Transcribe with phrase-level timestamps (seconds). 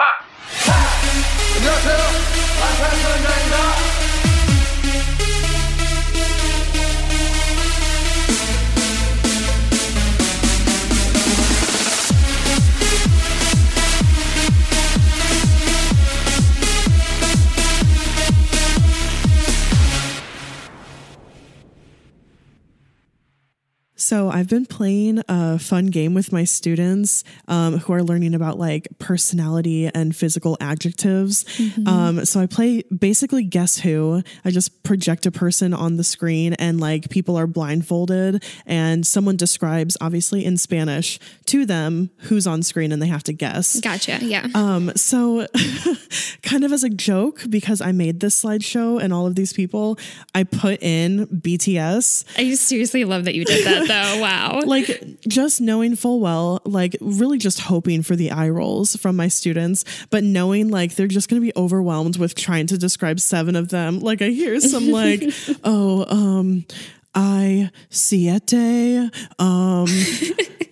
[0.00, 0.06] 파!
[1.58, 1.98] 안녕하세요.
[2.58, 3.79] 반갑습니다.
[24.10, 28.58] So I've been playing a fun game with my students um, who are learning about
[28.58, 31.44] like personality and physical adjectives.
[31.86, 34.22] Um, so I play basically guess who.
[34.44, 39.36] I just project a person on the screen and like people are blindfolded and someone
[39.36, 43.78] describes obviously in Spanish to them who's on screen and they have to guess.
[43.78, 44.18] Gotcha.
[44.22, 44.48] Yeah.
[44.56, 45.46] Um, so
[46.42, 49.98] kind of as a joke, because I made this slideshow and all of these people,
[50.34, 52.24] I put in BTS.
[52.36, 53.99] I seriously love that you did that though.
[54.02, 54.60] Oh wow.
[54.70, 59.28] Like just knowing full well, like really just hoping for the eye rolls from my
[59.28, 63.68] students, but knowing like they're just gonna be overwhelmed with trying to describe seven of
[63.68, 64.00] them.
[64.00, 65.22] Like I hear some like,
[65.64, 66.64] oh, um,
[67.14, 69.86] I siete, um,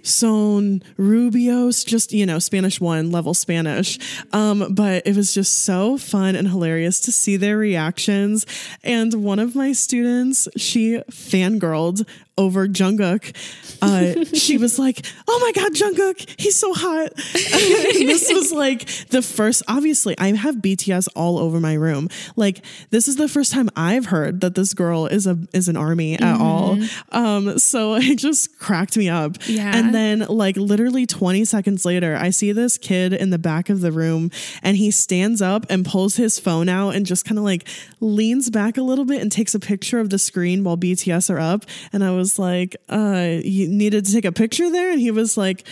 [0.09, 3.98] son rubios, just you know, Spanish one level Spanish.
[4.33, 8.47] Um, but it was just so fun and hilarious to see their reactions.
[8.83, 12.06] And one of my students, she fangirled
[12.39, 13.34] over Jungkook.
[13.83, 17.12] Uh, she was like, "Oh my god, Jungkook, he's so hot."
[18.09, 19.62] This was like the first.
[19.69, 22.09] Obviously, I have BTS all over my room.
[22.37, 25.77] Like this is the first time I've heard that this girl is a is an
[25.77, 26.78] army at all.
[27.11, 29.37] Um, so it just cracked me up.
[29.47, 29.77] Yeah.
[29.77, 33.81] And then like literally 20 seconds later, I see this kid in the back of
[33.81, 34.31] the room,
[34.62, 37.69] and he stands up and pulls his phone out and just kind of like
[38.00, 41.41] leans back a little bit and takes a picture of the screen while BTS are
[41.41, 41.64] up.
[41.92, 44.91] And I was like, uh, you needed to take a picture there?
[44.91, 45.66] And he was like,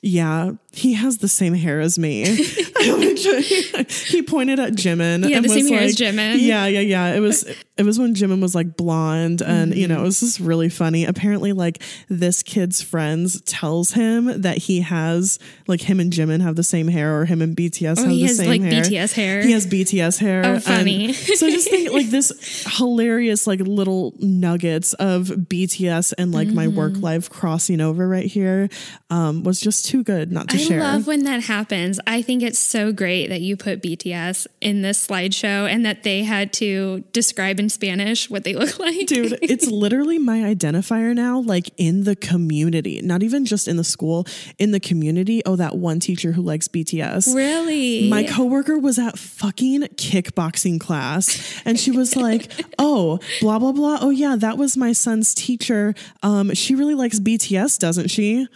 [0.00, 2.24] yeah, he has the same hair as me.
[2.88, 5.24] he pointed at Jimin.
[5.24, 6.36] He had and the same hair as Jimin.
[6.38, 7.14] Yeah, yeah, yeah.
[7.14, 7.44] It was
[7.76, 9.94] it was when Jimin was like blonde, and you Mm-hmm.
[9.94, 11.04] know, it was just really funny.
[11.04, 16.56] Apparently, like this kid's friends tells him that he has like him and Jimin have
[16.56, 18.82] the same hair, or him and BTS have Oh, he the has, same like, hair.
[18.82, 19.42] BTS hair.
[19.42, 20.42] He has BTS hair.
[20.44, 21.12] Oh, and funny.
[21.12, 26.68] so I just think like this hilarious like little nuggets of BTS and like my
[26.68, 27.02] work Mm-hmm.
[27.02, 28.68] life crossing over right here
[29.10, 30.80] um, was just too good not to I share.
[30.80, 32.00] love when that happens.
[32.06, 36.24] I think it's so great that you put BTS in this slideshow and that they
[36.24, 39.06] had to describe in Spanish what they look like.
[39.06, 43.84] Dude, it's literally my identifier now, like in the community, not even just in the
[43.84, 44.26] school,
[44.58, 45.42] in the community.
[45.46, 47.34] Oh, that one teacher who likes BTS.
[47.34, 48.08] Really?
[48.08, 53.98] My coworker was at fucking kickboxing class and she was like, "Oh, blah blah blah.
[54.00, 55.94] Oh yeah, that was my son's teacher.
[56.22, 58.46] Um she really likes BTS, doesn't she?"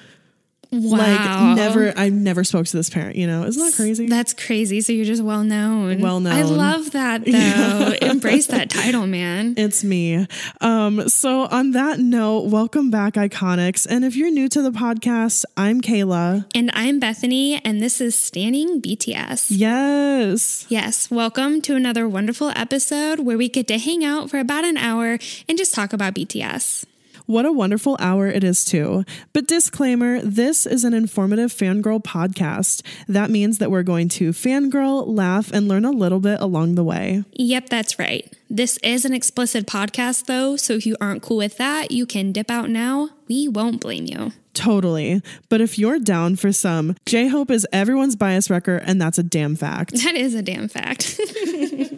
[0.72, 0.98] Wow.
[0.98, 3.44] Like never I never spoke to this parent, you know.
[3.44, 4.06] Isn't that crazy?
[4.06, 4.80] That's crazy.
[4.80, 6.00] So you're just well known.
[6.00, 6.32] Well known.
[6.32, 8.06] I love that though.
[8.06, 9.54] Embrace that title, man.
[9.56, 10.26] It's me.
[10.60, 13.86] Um, so on that note, welcome back, Iconics.
[13.88, 16.46] And if you're new to the podcast, I'm Kayla.
[16.54, 19.46] And I'm Bethany, and this is Standing BTS.
[19.50, 20.66] Yes.
[20.68, 24.76] Yes, welcome to another wonderful episode where we get to hang out for about an
[24.76, 25.18] hour
[25.48, 26.84] and just talk about BTS.
[27.32, 29.06] What a wonderful hour it is, too.
[29.32, 32.82] But disclaimer this is an informative fangirl podcast.
[33.08, 36.84] That means that we're going to fangirl, laugh, and learn a little bit along the
[36.84, 37.24] way.
[37.32, 38.30] Yep, that's right.
[38.50, 42.32] This is an explicit podcast, though, so if you aren't cool with that, you can
[42.32, 43.08] dip out now.
[43.28, 44.32] We won't blame you.
[44.52, 45.22] Totally.
[45.48, 49.22] But if you're down for some, J Hope is everyone's bias wrecker, and that's a
[49.22, 49.92] damn fact.
[50.02, 51.18] That is a damn fact.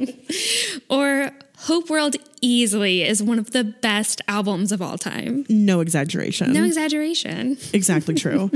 [0.89, 1.33] or
[1.65, 5.47] Hope World easily is one of the best albums of all time.
[5.49, 6.53] No exaggeration.
[6.53, 7.57] No exaggeration.
[7.73, 8.51] Exactly true.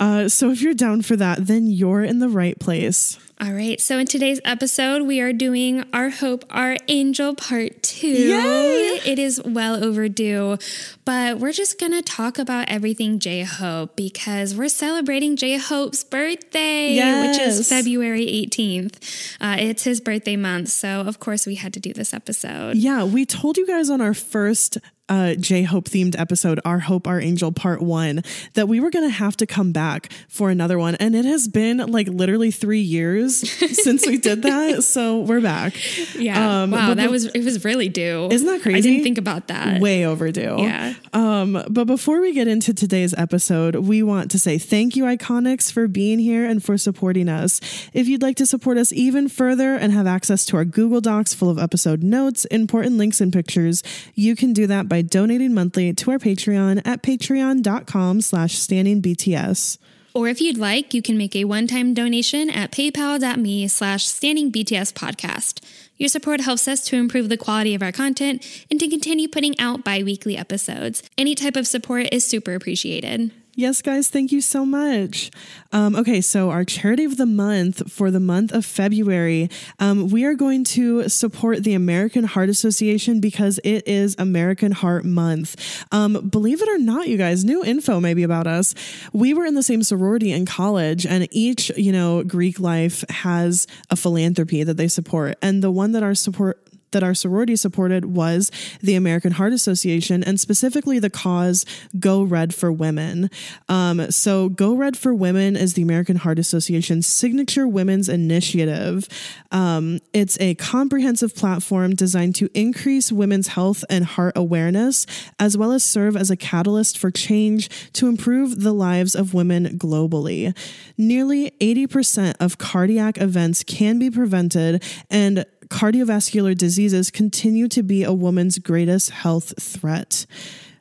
[0.00, 3.16] uh, so if you're down for that, then you're in the right place.
[3.40, 8.08] All right, so in today's episode, we are doing Our Hope, Our Angel Part 2.
[8.08, 9.00] Yay!
[9.06, 10.58] It is well overdue,
[11.04, 16.96] but we're just gonna talk about everything J Hope because we're celebrating J Hope's birthday,
[17.28, 19.36] which is February 18th.
[19.40, 22.76] Uh, it's his birthday month, so of course we had to do this episode.
[22.76, 24.78] Yeah, we told you guys on our first
[25.08, 28.22] uh, J Hope themed episode, Our Hope, Our Angel Part One,
[28.54, 30.94] that we were going to have to come back for another one.
[30.96, 33.48] And it has been like literally three years
[33.82, 34.84] since we did that.
[34.84, 35.74] So we're back.
[36.14, 36.62] Yeah.
[36.62, 38.28] Um, wow, that be- was it was really due.
[38.30, 38.78] Isn't that crazy?
[38.78, 39.80] I didn't think about that.
[39.80, 40.56] Way overdue.
[40.58, 40.94] Yeah.
[41.12, 45.72] Um, but before we get into today's episode, we want to say thank you, Iconics,
[45.72, 47.60] for being here and for supporting us.
[47.92, 51.34] If you'd like to support us even further and have access to our Google Docs
[51.34, 53.82] full of episode notes, important links, and pictures,
[54.14, 59.78] you can do that by donating monthly to our Patreon at patreon.com slash standingbts.
[60.14, 64.92] Or if you'd like, you can make a one-time donation at paypal.me slash standing BTS
[64.92, 65.60] podcast.
[65.96, 69.58] Your support helps us to improve the quality of our content and to continue putting
[69.60, 71.02] out bi-weekly episodes.
[71.16, 73.30] Any type of support is super appreciated.
[73.58, 75.32] Yes, guys, thank you so much.
[75.72, 79.50] Um, okay, so our charity of the month for the month of February,
[79.80, 85.06] um, we are going to support the American Heart Association because it is American Heart
[85.06, 85.84] Month.
[85.90, 88.76] Um, believe it or not, you guys, new info maybe about us.
[89.12, 93.66] We were in the same sorority in college, and each, you know, Greek life has
[93.90, 95.36] a philanthropy that they support.
[95.42, 98.50] And the one that our support that our sorority supported was
[98.80, 101.64] the American Heart Association and specifically the cause
[101.98, 103.30] Go Red for Women.
[103.68, 109.08] Um, so, Go Red for Women is the American Heart Association's signature women's initiative.
[109.50, 115.06] Um, it's a comprehensive platform designed to increase women's health and heart awareness,
[115.38, 119.78] as well as serve as a catalyst for change to improve the lives of women
[119.78, 120.56] globally.
[120.96, 128.12] Nearly 80% of cardiac events can be prevented, and cardiovascular diseases continue to be a
[128.12, 130.26] woman's greatest health threat.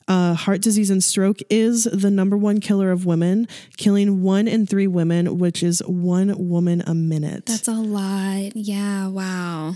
[0.08, 3.46] Uh, heart disease and stroke is the number one killer of women,
[3.76, 7.46] killing one in three women, which is one woman a minute.
[7.46, 8.56] That's a lot.
[8.56, 9.76] Yeah, wow.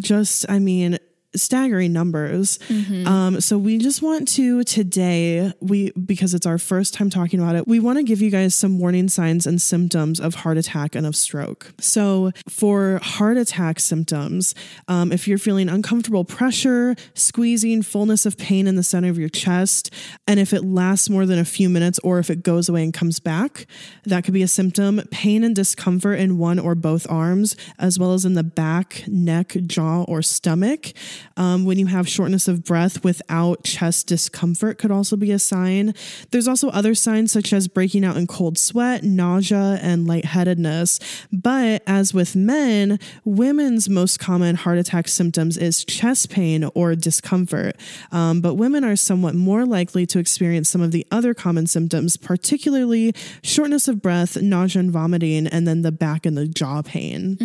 [0.00, 0.98] just, I mean,
[1.40, 2.58] staggering numbers.
[3.06, 7.56] Um, so we just want to today, we because it's our first time talking about
[7.56, 10.94] it, we want to give you guys some warning signs and symptoms of heart attack
[10.94, 11.72] and of stroke.
[11.80, 14.54] So for heart attack symptoms,
[14.88, 19.28] um, if you're feeling uncomfortable pressure, squeezing, fullness of pain in the center of your
[19.28, 19.92] chest,
[20.26, 22.92] and if it lasts more than a few minutes or if it goes away and
[22.92, 23.66] comes back,
[24.04, 25.00] that could be a symptom.
[25.10, 29.56] Pain and discomfort in one or both arms, as well as in the back, neck,
[29.66, 30.92] jaw, or stomach.
[31.36, 35.94] Um, when you have shortness of breath without chest discomfort, could also be a sign.
[36.30, 40.98] There's also other signs such as breaking out in cold sweat, nausea, and lightheadedness.
[41.32, 47.76] But as with men, women's most common heart attack symptoms is chest pain or discomfort.
[48.12, 52.16] Um, but women are somewhat more likely to experience some of the other common symptoms,
[52.16, 57.36] particularly shortness of breath, nausea and vomiting, and then the back and the jaw pain.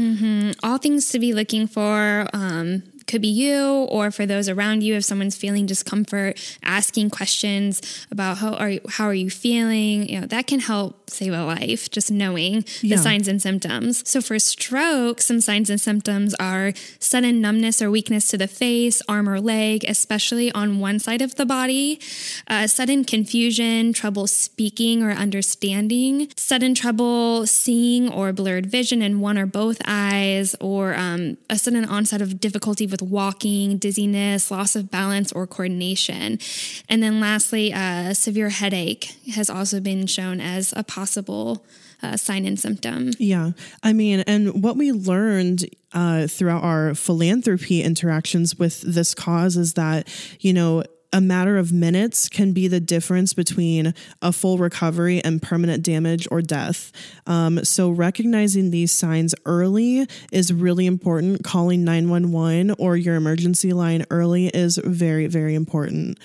[0.63, 4.95] all things to be looking for um, could be you or for those around you
[4.95, 10.19] if someone's feeling discomfort asking questions about how are you, how are you feeling you
[10.21, 12.95] know that can help save a life just knowing Yeah.
[12.95, 17.91] the signs and symptoms so for stroke some signs and symptoms are sudden numbness or
[17.91, 21.99] weakness to the face arm or leg especially on one side of the body
[22.47, 29.37] uh, sudden confusion trouble speaking or understanding sudden trouble seeing or blurred vision in one
[29.37, 34.89] or both eyes or um, a sudden onset of difficulty with walking dizziness loss of
[34.89, 36.39] balance or coordination
[36.87, 41.65] and then lastly uh, severe headache has also been shown as a possible
[42.01, 43.51] uh, sign and symptom Yeah.
[43.81, 49.73] I mean, and what we learned uh, throughout our philanthropy interactions with this cause is
[49.73, 50.07] that,
[50.39, 50.83] you know,
[51.13, 56.27] a matter of minutes can be the difference between a full recovery and permanent damage
[56.31, 56.91] or death.
[57.27, 61.43] Um, so, recognizing these signs early is really important.
[61.43, 66.17] Calling 911 or your emergency line early is very, very important.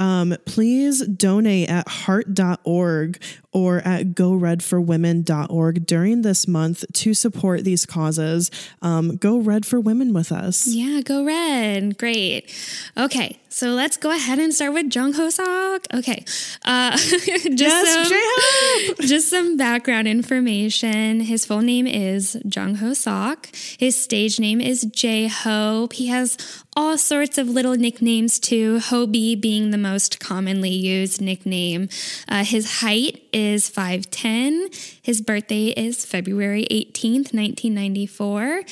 [0.00, 8.50] Um, please donate at heart.org or at goredforwomen.org during this month to support these causes.
[8.80, 10.66] Um, go Red for Women with us.
[10.66, 11.98] Yeah, go red.
[11.98, 12.50] Great.
[12.96, 15.86] Okay, so let's go ahead and start with Jung Ho Sok.
[15.92, 16.24] Okay,
[16.64, 21.20] uh, just Yes, some, just some background information.
[21.20, 23.48] His full name is Jung Ho Sok.
[23.78, 25.94] His stage name is J Hope.
[25.94, 26.36] He has
[26.80, 28.78] all sorts of little nicknames too.
[28.78, 31.90] Hobi being the most commonly used nickname.
[32.26, 34.74] Uh, his height is 5'10.
[35.02, 38.62] His birthday is February 18th, 1994.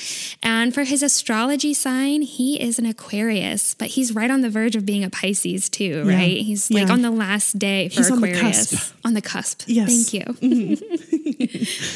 [0.42, 4.74] And for his astrology sign, he is an Aquarius, but he's right on the verge
[4.74, 6.14] of being a Pisces too, Yeah.
[6.16, 6.38] right?
[6.40, 6.92] He's like Yeah.
[6.94, 8.70] on the last day for He's on the Aquarius.
[8.70, 8.94] cusp.
[9.04, 9.62] On the cusp.
[9.66, 10.10] Yes.
[10.10, 10.78] Thank you.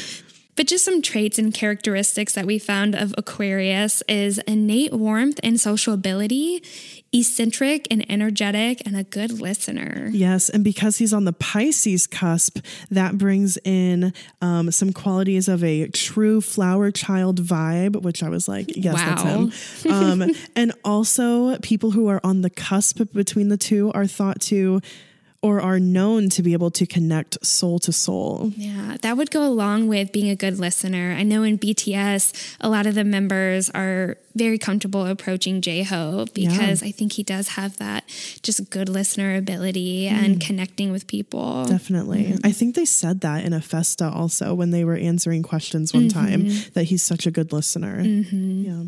[0.55, 5.59] But just some traits and characteristics that we found of Aquarius is innate warmth and
[5.59, 6.63] social ability,
[7.11, 10.09] eccentric and energetic, and a good listener.
[10.13, 12.59] Yes, and because he's on the Pisces cusp,
[12.91, 18.47] that brings in um, some qualities of a true flower child vibe, which I was
[18.47, 19.05] like, yes, Wow.
[19.49, 19.93] that's him.
[20.03, 24.81] Um, and also, people who are on the cusp between the two are thought to
[25.43, 28.53] or are known to be able to connect soul to soul.
[28.55, 31.11] Yeah, that would go along with being a good listener.
[31.11, 36.33] I know in BTS, a lot of the members are very comfortable approaching J Hope
[36.33, 38.05] because I think he does have that
[38.41, 40.41] just good listener ability and mm.
[40.41, 41.65] connecting with people.
[41.65, 42.23] Definitely.
[42.23, 42.39] Mm.
[42.45, 46.07] I think they said that in a festa also when they were answering questions one
[46.07, 46.19] mm-hmm.
[46.19, 48.01] time that he's such a good listener.
[48.01, 48.63] Mm-hmm.
[48.63, 48.83] Yeah.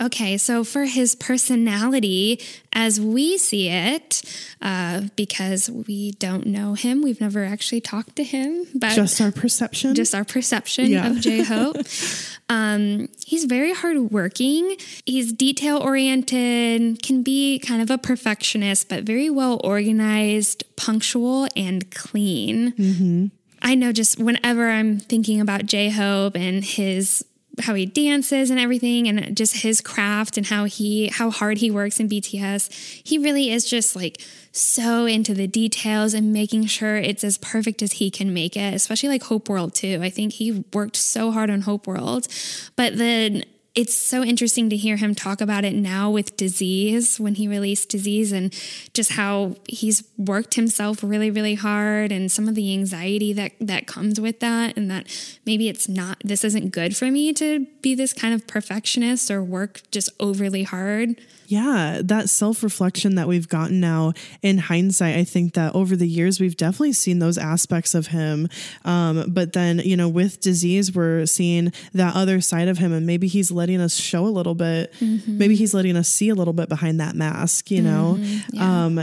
[0.00, 2.40] Okay, so for his personality,
[2.72, 4.22] as we see it,
[4.62, 9.32] uh, because we don't know him, we've never actually talked to him, but Just our
[9.32, 9.94] perception.
[9.96, 11.08] just our perception Yeah.
[11.10, 11.76] of J Hope.
[12.48, 14.76] um, he's very hardworking.
[15.04, 21.90] He's detail oriented, can be kind of a perfectionist, but very well organized, punctual, and
[21.90, 23.30] clean.
[23.60, 27.24] I know just whenever I'm thinking about J Hope and his
[27.60, 31.70] how he dances and everything and just his craft and how he how hard he
[31.70, 34.20] works in BTS he really is just like
[34.52, 38.74] so into the details and making sure it's as perfect as he can make it
[38.74, 40.00] especially like Hope World too.
[40.02, 42.28] I think he worked so hard on Hope World.
[42.76, 43.44] But then
[43.74, 47.90] it's so interesting to hear him talk about it now with Dis-ease when he released
[47.90, 48.52] Dis-ease and
[48.92, 53.86] just how he's worked himself really really hard and some of the anxiety that that
[53.86, 55.06] comes with that and that
[55.46, 59.42] maybe it's not this isn't good for me to be this kind of perfectionist or
[59.42, 65.24] work just overly hard Yeah, that self reflection that we've gotten now in hindsight, I
[65.24, 68.48] think that over the years we've definitely seen those aspects of him.
[68.84, 73.06] Um, but then, you know, with Dis-ease, we're seeing that other side of him, and
[73.06, 74.92] maybe he's letting us show a little bit.
[75.26, 77.70] Maybe he's letting us see a little bit behind that mask.
[77.70, 78.18] You know,
[78.58, 79.00] um,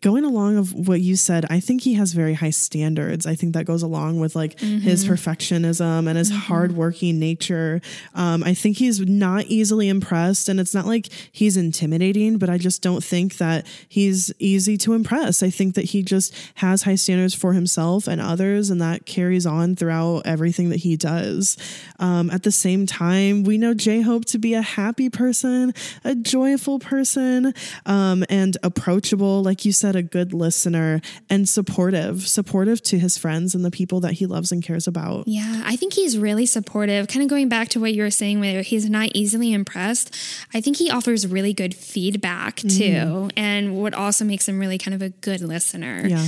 [0.00, 3.26] going along of what you said, I think he has very high standards.
[3.26, 7.80] I think that goes along with like his perfectionism and his hardworking nature.
[8.14, 12.58] Um, I think he's not easily impressed, and it's not like he's intimidating, but I
[12.58, 15.42] just don't think that he's easy to impress.
[15.42, 19.46] I think that he just has high standards for himself and others, and that carries
[19.46, 21.56] on throughout everything that he does.
[21.98, 25.74] Um, at the same time, we know J Hope to be a happy person,
[26.04, 27.52] a joyful person,
[27.84, 33.54] um, and approachable, like you said, a good listener and supportive, supportive to his friends
[33.56, 35.26] and the people that he loves and cares about.
[35.26, 37.08] Yeah, I think he's really supportive.
[37.08, 40.14] Kind of going back to what you were saying, where he's not easily impressed.
[40.54, 44.94] I think he offers really good feedback too, and what also makes him really kind
[44.94, 46.06] of a good listener.
[46.06, 46.24] Yeah.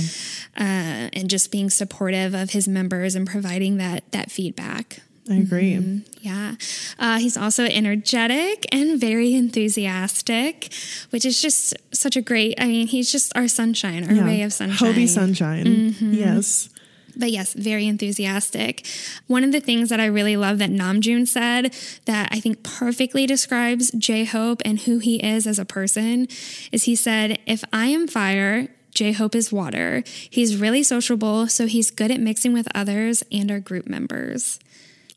[0.57, 5.01] uh, and just being supportive of his members and providing that that feedback.
[5.29, 6.01] I agree.
[6.21, 6.55] Yeah.
[6.99, 10.73] Uh, he's also energetic and very enthusiastic,
[11.11, 14.25] which is just such a great, I mean, he's just our sunshine, our Yeah.
[14.25, 14.93] ray of sunshine.
[14.93, 15.95] Hobi sunshine.
[15.99, 16.69] Yes.
[17.15, 18.85] But yes, very enthusiastic.
[19.27, 21.73] One of the things that I really love that Namjoon said
[22.05, 26.27] that I think perfectly describes J Hope and who he is as a person
[26.71, 30.03] is he said, If I am fire, J Hope is water.
[30.29, 34.59] He's really sociable, so he's good at mixing with others and our group members.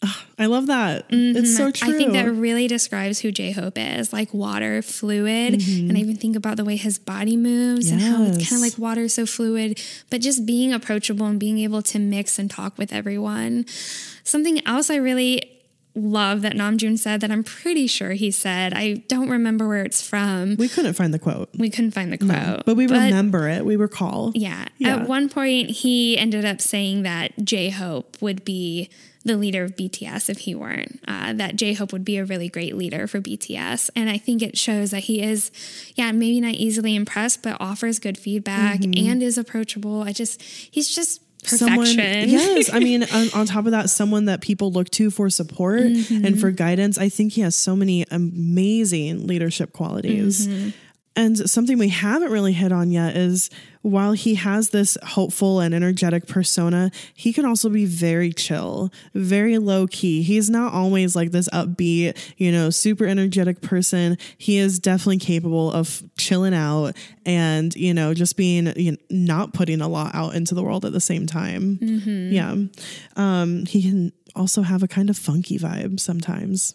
[0.39, 1.07] I love that.
[1.09, 1.45] It's mm-hmm.
[1.45, 1.95] so true.
[1.95, 5.55] I think that really describes who J Hope is like water, fluid.
[5.55, 5.97] And mm-hmm.
[5.97, 8.79] I even think about the way his body moves and how it's kind of like
[8.79, 9.81] water, so fluid,
[10.11, 13.67] but just being approachable and being able to mix and talk with everyone.
[14.25, 15.54] Something else I really
[15.95, 20.03] love that Namjoon said that I'm pretty sure he said, I don't remember where it's
[20.03, 20.57] from.
[20.57, 22.65] we couldn't find the quote, We couldn't find the quote.
[22.65, 23.65] but we remember it.
[23.65, 24.33] We recall.
[24.35, 24.67] Yeah.
[24.79, 24.97] Yeah.
[24.97, 28.91] At one point, he ended up saying that J Hope would be
[29.27, 31.01] the leader of BTS if he weren't.
[31.09, 33.89] Uh, that J Hope would be a really great leader for BTS.
[33.97, 35.51] And I think it shows that he is,
[35.95, 40.03] yeah, maybe not easily impressed, but offers good feedback and is approachable.
[40.03, 41.87] I just, he's just perfection.
[41.87, 42.71] Someone, yes.
[42.73, 45.97] I mean, on, on top of that, someone that people look to for support and
[45.97, 46.41] mm-hmm.
[46.41, 46.99] for guidance.
[46.99, 50.47] I think he has so many amazing leadership qualities.
[50.49, 50.71] Mm-hmm.
[51.17, 53.49] And something we haven't really hit on yet is
[53.83, 59.59] while he has this hopeful and energetic persona, he can also be very chill, very
[59.59, 60.23] low key.
[60.23, 64.19] He's not always like this upbeat, you know, super energetic person.
[64.39, 69.53] He is definitely capable of chilling out and, you know, just being, you know, not
[69.53, 71.79] putting a lot out into the world at the same time.
[72.33, 72.57] Yeah.
[73.17, 76.75] Um, he can also have a kind of funky vibe sometimes.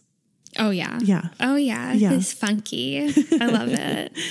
[0.60, 1.00] Oh, yeah.
[1.02, 1.30] Yeah.
[1.40, 1.94] Oh, yeah.
[1.94, 2.12] Yeah.
[2.12, 3.00] He's funky.
[3.40, 4.12] I love it.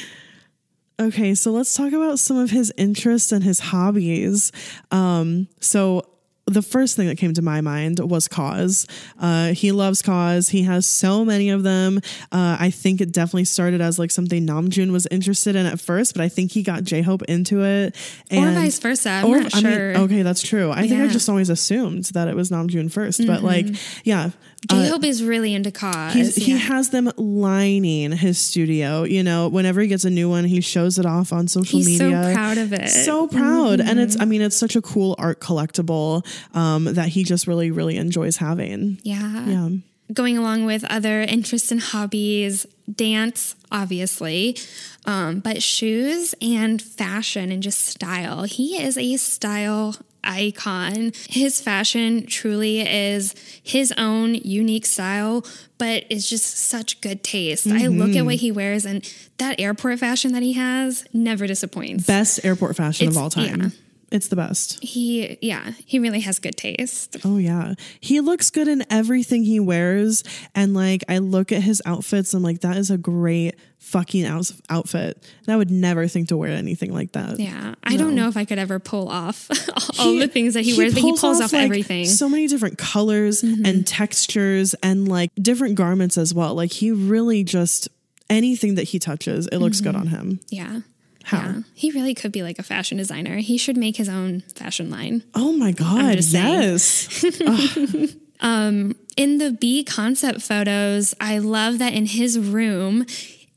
[1.01, 4.51] Okay, so let's talk about some of his interests and his hobbies.
[4.91, 6.05] Um, so
[6.47, 8.87] the first thing that came to my mind was KAWS.
[9.19, 10.49] Uh, he loves KAWS.
[10.49, 11.99] He has so many of them.
[12.33, 16.15] Uh, I think it definitely started as like something Namjoon was interested in at first,
[16.15, 17.95] but I think he got J Hope into it.
[18.33, 19.11] Or vice versa.
[19.11, 19.97] I'm not I mean, sure.
[19.99, 20.73] okay, that's true.
[20.73, 23.67] I think I just always assumed that it was Namjoon 1st but like,
[24.05, 24.31] yeah.
[24.71, 26.15] Uh, J Hope is really into KAWS.
[26.15, 29.05] He's, He has them lining his studio.
[29.05, 31.93] You know, whenever he gets a new one, he shows it off on social media.
[31.93, 32.89] He's so proud of it.
[32.89, 34.19] So proud, and it's.
[34.21, 38.37] I mean, it's such a cool art collectible um, that he just really, really enjoys
[38.37, 38.99] having.
[39.03, 39.47] yeah.
[39.47, 39.69] Yeah.
[40.11, 44.57] Going along with other interests and hobbies, dance, obviously,
[45.05, 48.45] um, but shoes and fashion and just style.
[48.45, 49.97] He is a style
[50.29, 51.13] icon.
[51.29, 55.45] His fashion truly is his own unique style,
[55.79, 57.67] but it's just such good taste.
[57.67, 58.19] I look Mm-hmm.
[58.19, 59.03] at what he wears and
[59.39, 62.07] that airport fashion that he has never disappoints.
[62.07, 63.61] Best airport fashion of all time.
[63.63, 63.69] yeah.
[64.11, 64.83] It's the best.
[64.83, 67.17] he, yeah, he really has good taste.
[67.25, 67.75] Oh yeah.
[68.01, 70.25] He looks good in everything he wears
[70.55, 74.51] and like I look at his outfits I'm like that is a great fucking out-
[74.71, 75.23] outfit.
[75.47, 77.39] And I would never think to wear anything like that.
[77.39, 79.49] Yeah, I don't know if I could ever pull off
[80.01, 82.05] all He- the things that he, wears, but he pulls off, like, everything.
[82.05, 82.13] Mm-hmm.
[82.13, 86.55] So many different colors and textures and like different garments as well.
[86.55, 87.89] Like he really just
[88.31, 90.01] anything that he touches, it looks good Mm-hmm.
[90.15, 90.41] on him.
[90.49, 90.81] yeah.
[91.29, 91.39] How?
[91.39, 91.61] Yeah.
[91.75, 93.37] He really could be like a fashion designer.
[93.37, 95.23] He should make his own fashion line.
[95.35, 97.25] Oh my god, yes.
[98.41, 103.05] Um, in the BE concept photos, I love that in his room,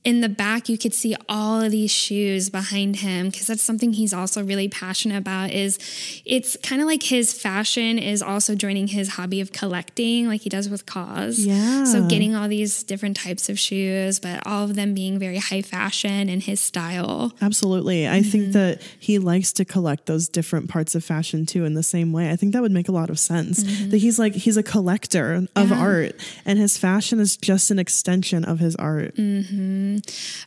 [0.03, 3.93] in the back you could see all of these shoes behind him because that's something
[3.93, 5.77] he's also really passionate about is
[6.25, 10.49] it's kind of like his fashion is also joining his hobby of collecting like he
[10.49, 11.83] does with KAWS Yeah.
[11.83, 15.61] so getting all these different types of shoes but all of them being very high
[15.61, 18.07] fashion and his style Absolutely.
[18.07, 18.29] I Mm-hmm.
[18.29, 22.11] think that he likes to collect those different parts of fashion too in the same
[22.13, 22.29] way.
[22.31, 23.63] I think that would make a lot of sense.
[23.63, 23.89] Mm-hmm.
[23.91, 26.15] That he's like he's a collector of art
[26.45, 29.15] and his fashion is just an extension of his art.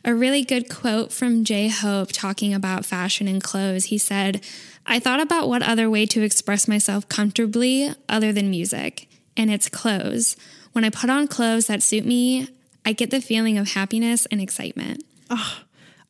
[0.03, 3.85] A really good quote from J Hope talking about fashion and clothes.
[3.85, 4.43] He said,
[4.85, 9.69] I thought about what other way to express myself comfortably other than music, and it's
[9.69, 10.35] clothes.
[10.73, 12.49] When I put on clothes that suit me,
[12.85, 15.03] I get the feeling of happiness and excitement.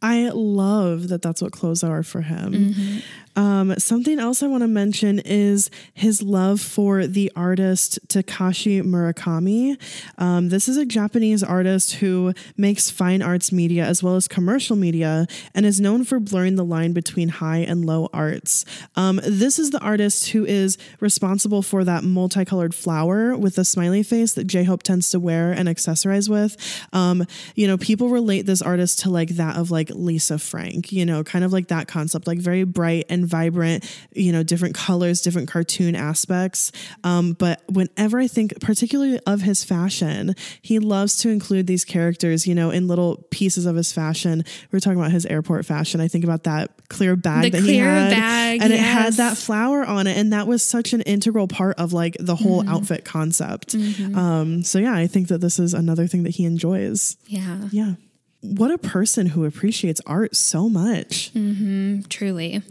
[0.02, 2.54] I love that that's what clothes are for him.
[2.54, 3.00] Mm-hmm.
[3.36, 9.78] Um, something else I want to mention is his love for the artist Takashi Murakami.
[10.17, 14.76] Um, this is a Japanese artist who makes fine arts media as well as commercial
[14.76, 18.65] media and is known for blurring the line between high and low arts.
[18.95, 24.04] Um, this is the artist who is responsible for that multicolored flower with the smiley
[24.04, 26.56] face that J Hope tends to wear and accessorize with.
[26.93, 31.06] Um, you know, people relate this artist to like that of like Lisa Frank, you
[31.06, 33.84] know, kind of like that concept, like very bright and vibrant,
[34.14, 36.72] you know, different colors, different cartoon aspects.
[37.04, 42.48] Um, but whenever I think particularly of his fashion, he loves to include these characters,
[42.48, 44.44] you know, in little pieces of his fashion.
[44.72, 46.02] We are talking about his airport fashion.
[46.02, 48.10] I think about that clear bag The that he had.
[48.12, 50.18] bag, and it had that flower on it.
[50.18, 52.70] And that was such an integral part of like the whole Mm-hmm.
[52.74, 53.76] outfit concept.
[53.76, 57.18] Um, so yeah, I think that this is another thing that he enjoys.
[57.28, 57.94] Yeah, Yeah.
[58.42, 61.34] What a person who appreciates art so much.
[61.34, 62.62] Mm-hmm, truly.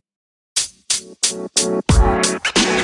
[1.35, 2.84] Thank you.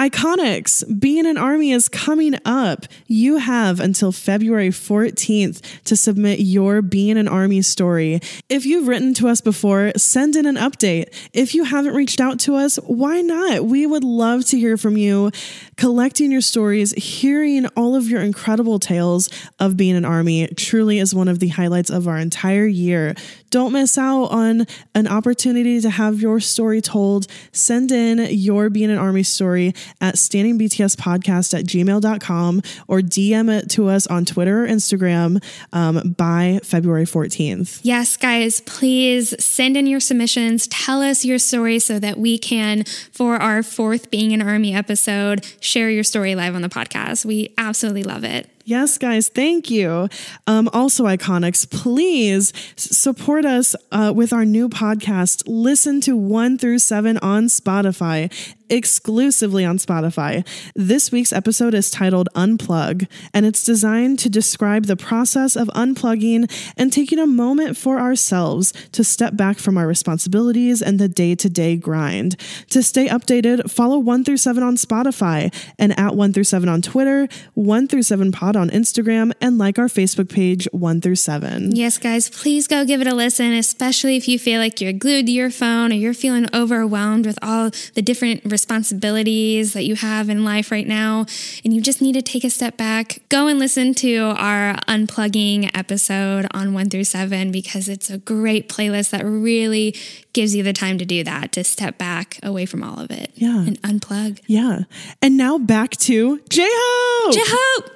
[0.00, 2.86] Iconics, being an army is coming up.
[3.06, 8.20] You have until February 14th to submit your being an army story.
[8.48, 11.14] If you've written to us before, send in an update.
[11.34, 13.66] If you haven't reached out to us, why not?
[13.66, 15.32] We would love to hear from you,
[15.76, 21.14] collecting your stories, hearing all of your incredible tales of being an army truly is
[21.14, 23.14] one of the highlights of our entire year.
[23.50, 27.26] Don't miss out on an opportunity to have your story told.
[27.52, 33.88] Send in your being an army story at standingbtspodcast at gmail.com or DM it to
[33.88, 37.80] us on Twitter or Instagram um, by February 14th.
[37.82, 40.66] Yes, guys, please send in your submissions.
[40.68, 45.46] Tell us your story so that we can, for our fourth Being an Army episode,
[45.60, 47.24] share your story live on the podcast.
[47.24, 48.48] We absolutely love it.
[48.70, 50.08] Yes, guys, thank you.
[50.46, 56.78] Um, also, Iconics, please support us uh, with our new podcast, Listen to 1 through
[56.78, 58.30] 7 on Spotify.
[58.70, 60.46] Exclusively on Spotify.
[60.74, 66.50] This week's episode is titled Unplug, and it's designed to describe the process of unplugging
[66.76, 71.34] and taking a moment for ourselves to step back from our responsibilities and the day
[71.34, 72.36] to day grind.
[72.70, 76.82] To stay updated, follow 1 through 7 on Spotify and at 1 through 7 on
[76.82, 81.74] Twitter, 1 through 7 pod on Instagram, and like our Facebook page 1 through 7.
[81.74, 85.26] Yes, guys, please go give it a listen, especially if you feel like you're glued
[85.26, 90.28] to your phone or you're feeling overwhelmed with all the different responsibilities that you have
[90.28, 91.24] in life right now,
[91.64, 93.20] and you just need to take a step back.
[93.30, 98.68] Go and listen to our unplugging episode on 1 through 7 because it's a great
[98.68, 99.96] playlist that really
[100.34, 103.32] gives you the time to do that, to step back away from all of it
[103.34, 103.60] Yeah.
[103.64, 104.40] and unplug.
[104.46, 104.80] Yeah.
[105.22, 107.34] And now back to J Hope.
[107.34, 107.90] J Hope!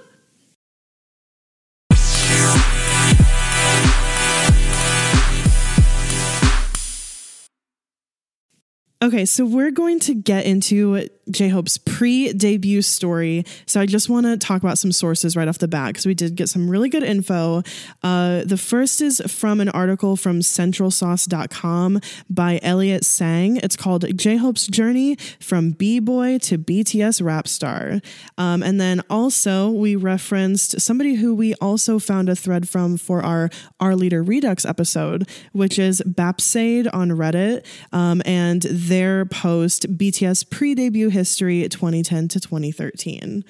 [9.05, 13.45] Okay, so we're going to get into J Hope's pre debut story.
[13.67, 16.15] So I just want to talk about some sources right off the bat because we
[16.15, 17.63] did get some really good info.
[18.03, 23.57] Uh, the first is from an article from centralsauce.com by Elliot Sang.
[23.59, 28.01] It's called J Hope's Journey from B Boy to BTS Rap Star.
[28.39, 33.23] Um, and then also, we referenced somebody who we also found a thread from for
[33.23, 37.65] our Our Leader Redux episode, which is Bapsade on Reddit.
[37.93, 43.45] Um, and their post BTS pre debut history 2010 to 2013.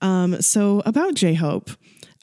[0.00, 1.70] Um, so, about J Hope.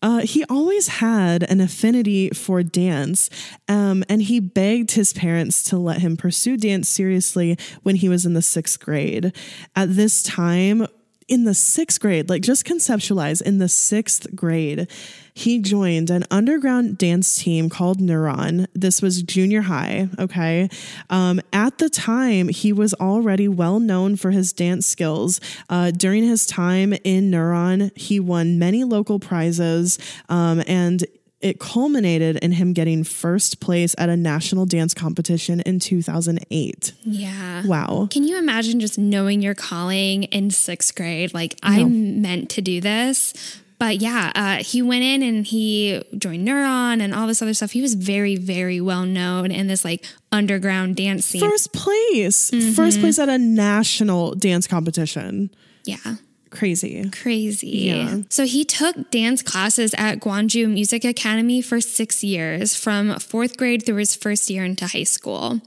[0.02, 3.32] Uh, he always had an affinity for dance,
[3.68, 8.24] um, and he begged his parents to let him pursue dance seriously when he was
[8.24, 9.34] in the sixth grade.
[9.76, 10.86] At this time,
[11.28, 14.88] in the sixth grade, like just conceptualize in the sixth grade,
[15.34, 18.66] he joined an underground dance team called Neuron.
[18.74, 20.70] This was junior high, okay?
[21.10, 25.40] Um, at the time, he was already well known for his dance skills.
[25.70, 31.06] Uh, during his time in Neuron, he won many local prizes um, and
[31.39, 36.93] it culminated in him getting first place at a national dance competition in 2008.
[37.04, 37.63] Yeah.
[37.65, 38.08] Wow.
[38.10, 41.34] Can you imagine just knowing your calling in sixth grade?
[41.34, 43.62] Like, I'm meant to do this.
[43.80, 47.69] But yeah, uh, he went in and he joined Neuron and all this other stuff.
[47.71, 51.41] He was very, very well known in this like underground dance scene.
[51.41, 52.50] First place.
[52.76, 55.52] First place at a national dance competition.
[55.86, 56.15] yeah.
[56.49, 57.10] Crazy.
[57.10, 57.67] Crazy.
[57.67, 58.19] Yeah.
[58.29, 63.86] So he took dance classes at Gwangju Music Academy for six years, from fourth grade
[63.86, 65.62] through his first year into high school.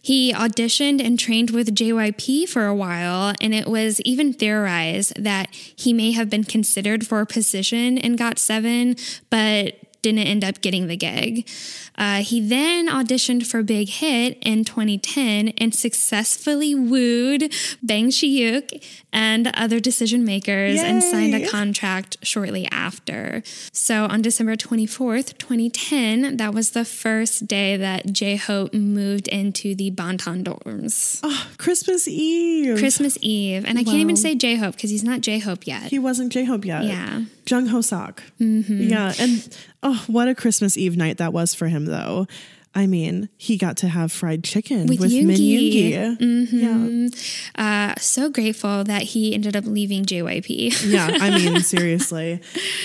[0.00, 5.48] He auditioned and trained with JYP for a while, and it was even theorized that
[5.52, 9.74] he may have been considered for a position in GOT7, but
[10.12, 11.48] didn't end up getting the gig.
[11.96, 19.48] Uh, he then auditioned for Big Hit in 2010 and successfully wooed Bang Si-hyuk and
[19.54, 23.42] other decision makers and signed a contract shortly after.
[23.72, 29.90] So on December 24th, 2010, that was the first day that J-Hope moved into the
[29.90, 31.20] Bangtan dorms.
[31.22, 32.78] Oh, Christmas Eve.
[32.78, 33.64] Christmas Eve.
[33.66, 35.90] And I can't even say J-Hope because he's not J-Hope yet.
[35.90, 36.84] He wasn't J Hope yet.
[36.84, 37.22] Yeah.
[37.50, 38.22] Jung Ho Sok.
[38.40, 38.82] Mm-hmm.
[38.82, 39.12] Yeah.
[39.18, 42.26] And oh, what a Christmas Eve night that was for him, though.
[42.78, 46.16] I mean, he got to have fried chicken With with, Min Yoongi.
[46.16, 47.12] Yoongi.
[47.56, 47.90] Yeah.
[47.90, 50.68] Uh, so grateful that he ended up leaving JYP.
[50.88, 51.08] Yeah.
[51.20, 52.40] I mean, seriously.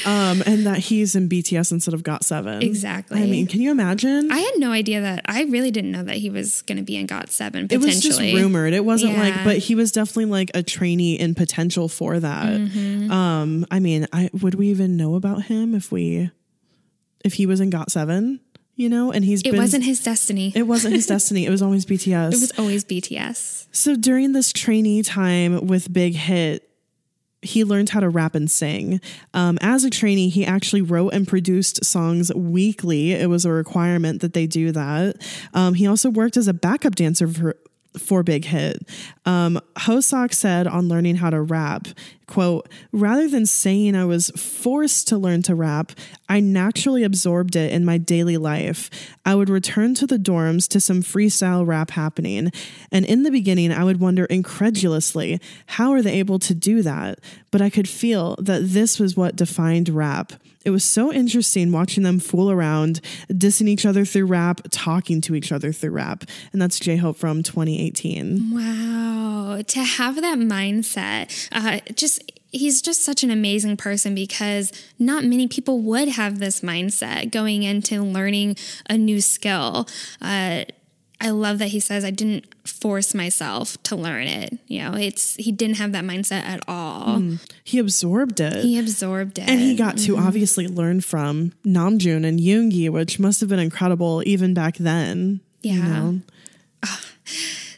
[0.05, 2.63] Um, and that he's in BTS instead of Got7.
[2.63, 3.21] Exactly.
[3.21, 4.31] I mean, can you imagine?
[4.31, 5.21] I had no idea that.
[5.25, 7.75] I really didn't know that he was going to be in GOT7 potentially.
[7.75, 8.73] it was just rumored.
[8.73, 12.59] It wasn't like, but he was definitely like a trainee in potential for that.
[12.59, 13.11] Mm-hmm.
[13.11, 16.31] Um, I mean, I would we even know about him if we,
[17.23, 18.39] if he was in Got Seven,
[18.75, 19.11] you know?
[19.11, 20.51] And he's It been, wasn't his destiny.
[20.55, 21.45] It wasn't his destiny.
[21.45, 22.27] It was always BTS.
[22.33, 23.67] It was always BTS.
[23.71, 26.69] so during this trainee time with Big Hit,
[27.41, 29.01] he learned how to rap and sing.
[29.33, 33.11] Um, as a trainee, he actually wrote and produced songs weekly.
[33.11, 35.17] It was a requirement that they do that.
[35.53, 37.57] Um, he also worked as a backup dancer for
[37.97, 38.87] for Big Hit.
[39.25, 41.87] Um, Hosok said on learning how to rap,
[42.27, 45.91] quote, rather than saying I was forced to learn to rap,
[46.27, 48.89] I naturally absorbed it in my daily life.
[49.25, 52.51] I would return to the dorms to some freestyle rap happening.
[52.91, 57.19] And in the beginning, I would wonder incredulously, how are they able to do that?
[57.51, 60.33] But I could feel that this was what defined rap.
[60.65, 65.35] It was so interesting watching them fool around, dissing each other through rap, talking to
[65.35, 66.23] each other through rap.
[66.51, 68.51] And that's J Hope from 2018.
[68.53, 69.61] Wow.
[69.61, 72.21] To have that mindset, uh, just.
[72.55, 77.63] He's just such an amazing person because not many people would have this mindset going
[77.63, 79.87] into learning a new skill.
[80.21, 80.65] Uh,
[81.19, 84.59] I love that he says, I didn't force myself to learn it.
[84.67, 87.19] You know, it's he didn't have that mindset at all.
[87.19, 87.35] Hmm.
[87.63, 88.61] He absorbed it.
[88.61, 89.47] He absorbed it.
[89.47, 90.27] and he got to mm-hmm.
[90.27, 95.39] obviously learn from Namjoon and Yoongi, which must have been incredible even back then.
[95.61, 95.87] you Yeah.
[95.87, 96.19] know?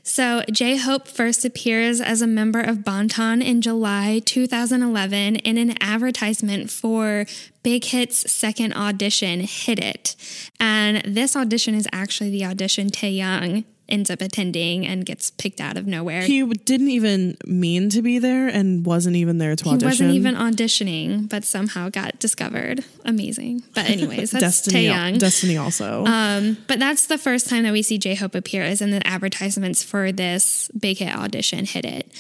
[0.08, 5.76] So, J Hope first appears as a member of Bangtan in July 2011 in an
[5.82, 7.26] advertisement for
[7.64, 10.16] Big Hit's second audition, Hit It.
[10.58, 15.78] And this audition is actually the audition Taehyung ends up attending and gets picked out
[15.78, 16.22] of nowhere.
[16.22, 19.88] He didn't even mean to be there and wasn't even there to He audition.
[19.88, 22.84] wasn't even auditioning, but somehow got discovered.
[23.06, 23.64] Amazing.
[23.74, 24.86] But anyways, that's Destiny.
[24.88, 25.20] Taehyung.
[25.20, 26.06] Destiny also.
[26.06, 29.06] Um, but that's the first time that we see J Hope appear is in the
[29.06, 32.12] advertisements for this Big Hit audition, Hit It.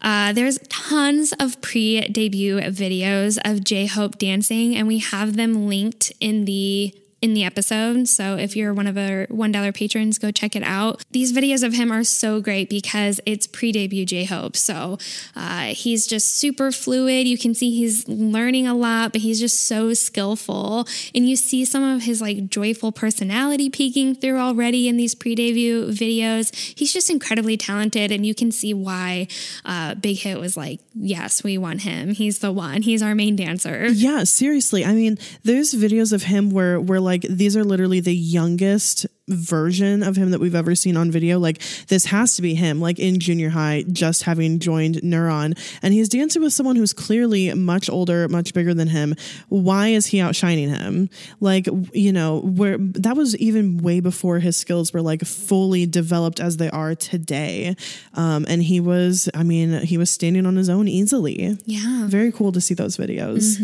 [0.00, 5.66] Uh, there's tons of pre debut videos of J Hope dancing, and we have them
[5.66, 8.06] linked in the in the episode.
[8.08, 11.02] So if you're one of our $1 patrons, go check it out.
[11.10, 14.56] These videos of him are so great because it's pre debut J Hope.
[14.56, 14.98] So
[15.34, 17.26] uh, he's just super fluid.
[17.26, 20.86] You can see he's learning a lot, but he's just so skillful.
[21.14, 25.34] And you see some of his like joyful personality peeking through already in these pre
[25.34, 26.54] debut videos.
[26.78, 28.12] He's just incredibly talented.
[28.12, 29.26] And you can see why
[29.64, 32.10] uh, Big Hit was like, yes, we want him.
[32.10, 32.82] He's the one.
[32.82, 33.88] He's our main dancer.
[33.88, 34.84] Yeah, seriously.
[34.84, 40.02] I mean, there's videos of him where where like these are literally the youngest version
[40.02, 41.38] of him that we've ever seen on video.
[41.38, 45.58] Like this has to be him, like in junior high, just having joined Neuron.
[45.82, 49.14] And he's dancing with someone who's clearly much older, much bigger than him.
[49.48, 51.10] Why is he outshining him?
[51.40, 56.40] Like, you know, where that was even way before his skills were like fully developed
[56.40, 57.76] as they are today.
[58.14, 61.56] Um, and he was, I mean, he was standing on his own easily.
[61.66, 62.06] Yeah.
[62.06, 63.60] Very cool to see those videos.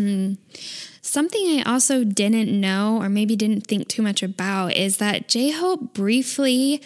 [1.05, 5.51] Something I also didn't know or maybe didn't think too much about is that J
[5.51, 6.81] Hope briefly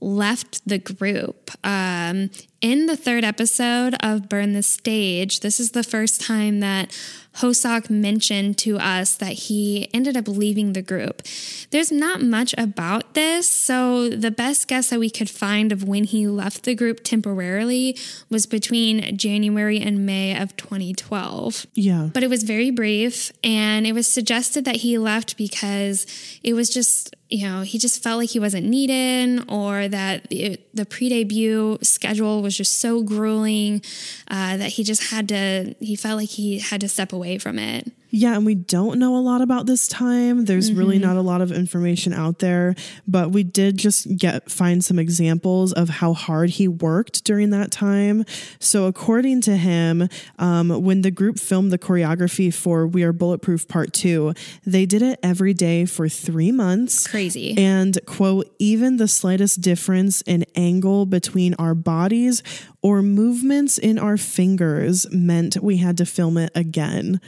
[0.00, 1.50] left the group.
[1.62, 2.30] Um,
[2.62, 6.98] in the third episode of Burn the Stage, this is the first time that
[7.38, 11.22] Hosok mentioned to us that he ended up leaving the group.
[11.70, 16.04] There's not much about this, so the best guess that we could find of when
[16.04, 17.96] he left the group temporarily
[18.30, 22.10] was between January and May of 2012 Yeah.
[22.12, 26.06] but it was very brief and it was suggested that he left because
[26.42, 30.74] it was just you know he just felt like he wasn't needed or that it,
[30.74, 33.82] the pre-debut schedule was just so grueling
[34.30, 37.58] uh, that he just had to he felt like he had to step away from
[37.58, 40.46] it Yeah, and we don't know a lot about this time.
[40.46, 41.06] There's really Mm-hmm.
[41.06, 42.74] not a lot of information out there,
[43.06, 47.70] but we did just get find some examples of how hard he worked during that
[47.70, 48.24] time.
[48.58, 53.68] So according to him, um, when the group filmed the choreography for We Are Bulletproof
[53.68, 54.32] Part Two,
[54.64, 57.06] they did it every day for three months.
[57.06, 62.42] crazy And quote, even the slightest difference in angle between our bodies
[62.80, 67.20] or movements in our fingers meant we had to film it again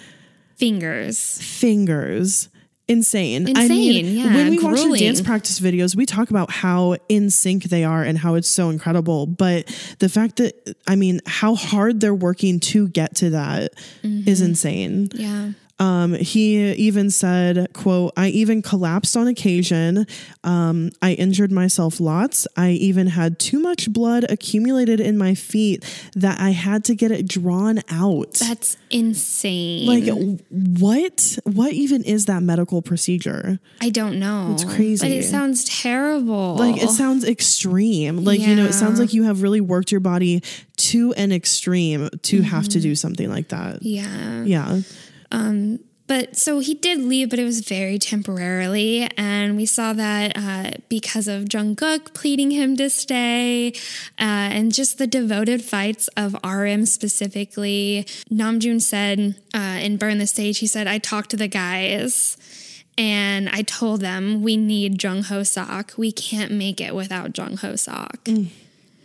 [0.60, 2.48] fingers fingers.
[2.88, 3.56] Insane.
[3.56, 6.96] I mean, Insane, yeah, when we watch their dance practice videos, we talk about how
[7.08, 9.26] in sync they are and how it's so incredible.
[9.26, 9.66] But
[10.00, 14.44] the fact that, I mean, how hard they're working to get to that is mm-hmm.
[14.44, 15.08] insane.
[15.12, 20.06] yeah Um, he even said, quote, I even collapsed on occasion.
[20.44, 22.46] Um, I injured myself lots.
[22.54, 25.82] I even had too much blood accumulated in my feet
[26.14, 28.34] that I had to get it drawn out.
[28.34, 29.86] that's insane.
[29.86, 33.58] Like what what even is that medical procedure?
[33.80, 34.50] I don't know.
[34.52, 35.06] It's crazy.
[35.06, 36.56] but it sounds terrible.
[36.56, 38.24] Like it sounds extreme.
[38.24, 40.42] Like you know it sounds like you have really worked your body
[40.76, 43.82] to an extreme to have to do something like that.
[43.82, 44.42] Yeah.
[44.44, 44.80] Yeah
[46.10, 49.08] But so he did leave, but it was very temporarily.
[49.16, 53.68] And we saw that uh, because of Jungkook pleading him to stay
[54.18, 58.06] uh, and just the devoted fights of RM specifically.
[58.28, 62.36] Namjoon said uh, in Burn the Stage, he said, I talked to the guys
[62.98, 65.92] and I told them we need Jung Ho Sok.
[65.96, 68.24] We can't make it without Jung Ho Sok.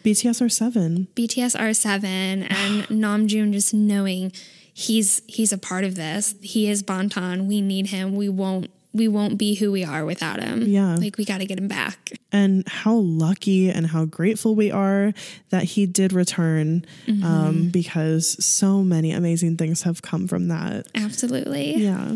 [0.03, 4.31] bts are 7 BTS R7 and Namjoon just knowing
[4.77, 6.35] he's he's a part of this.
[6.41, 7.47] He is Bangtan.
[7.47, 8.15] We need him.
[8.15, 10.61] We won't we won't be who we are without him.
[10.63, 10.95] Yeah.
[10.95, 12.11] Like we got to get him back.
[12.31, 15.13] and how lucky and how grateful we are
[15.49, 17.23] that he did return Mm-hmm.
[17.25, 21.75] um, because so many amazing things have come from that Absolutely.
[21.75, 22.15] Yeah.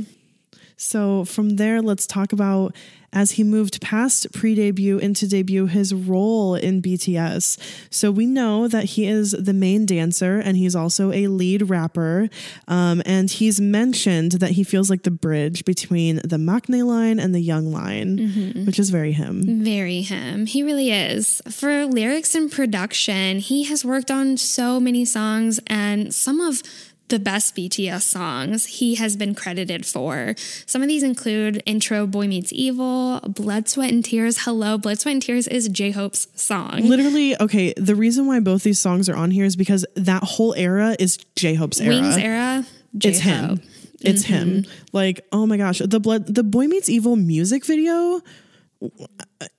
[0.80, 2.74] So from there, let's talk about
[3.12, 7.58] as he moved past pre debut into debut, his role in BTS.
[7.90, 12.30] So we know that he is the main dancer and he's also a lead rapper.
[12.68, 17.34] Um, and he's mentioned that he feels like the bridge between the Maknae line and
[17.34, 19.64] the hyung line, which is very him.
[19.64, 20.46] Very him.
[20.46, 21.42] He really is.
[21.50, 26.62] For lyrics and production, he has worked on so many songs and some of
[27.10, 30.36] the best BTS songs he has been credited for.
[30.66, 34.40] Some of these include Intro Boy Meets Evil, Blood, Sweat, and Tears.
[34.42, 36.82] Hello, Blood, Sweat, and Tears is J Hope's song.
[36.84, 40.54] Literally, okay, the reason why both these songs are on here is because that whole
[40.56, 41.90] era is J Hope's era.
[41.90, 42.66] Wings era,
[42.98, 43.62] J it's him.
[44.02, 44.34] It's mm-hmm.
[44.34, 44.66] him.
[44.94, 48.22] Like, oh my gosh, the blood, the Boy Meets Evil music video,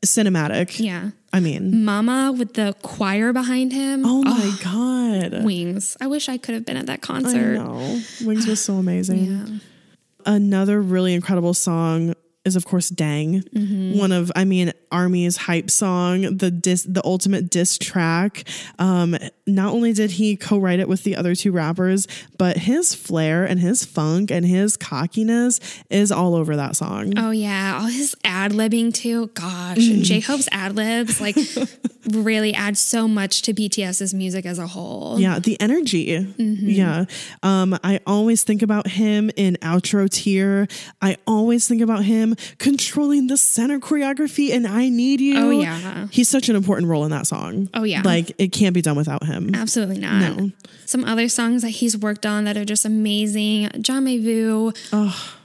[0.04, 0.78] cinematic.
[0.80, 1.10] Yeah.
[1.32, 4.02] I mean, Mama with the choir behind him.
[4.04, 5.96] oh my god, Wings.
[6.00, 7.54] I wish I could have been at that I concert.
[7.54, 8.00] know.
[8.24, 9.60] Wings was so amazing.
[10.26, 12.14] Another really incredible song
[12.44, 13.42] is of course Ddaeng.
[13.50, 13.98] Mm-hmm.
[13.98, 18.44] One of I mean Army's hype song, the dis the ultimate diss track.
[18.78, 22.06] Um not only did he co-write it with the other two rappers,
[22.38, 25.58] but his flair and his funk and his cockiness
[25.90, 27.12] is all over that song.
[27.16, 29.28] Oh yeah, all his ad libbing too.
[29.34, 30.02] Gosh, Mm.
[30.04, 31.36] J Hope's ad libs like
[32.10, 35.18] really add so much to BTS's music as a whole.
[35.20, 36.06] Yeah, the energy.
[36.18, 36.68] Mm-hmm.
[36.68, 37.04] Yeah.
[37.42, 40.66] Um, I always think about him in outro Tear.
[41.02, 45.38] I always think about him controlling the center choreography and I I need You.
[45.38, 46.06] Oh, yeah.
[46.10, 47.68] He's such an important role in that song.
[47.74, 48.02] Oh, yeah.
[48.04, 49.54] Like it can't be done without him.
[49.54, 50.36] Absolutely not.
[50.36, 50.50] No.
[50.86, 53.68] Some other songs that he's worked on that are just amazing.
[53.82, 54.72] Jamais Vu,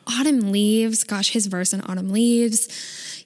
[0.08, 1.04] Autumn Leaves.
[1.04, 2.68] Gosh, his verse in Autumn Leaves.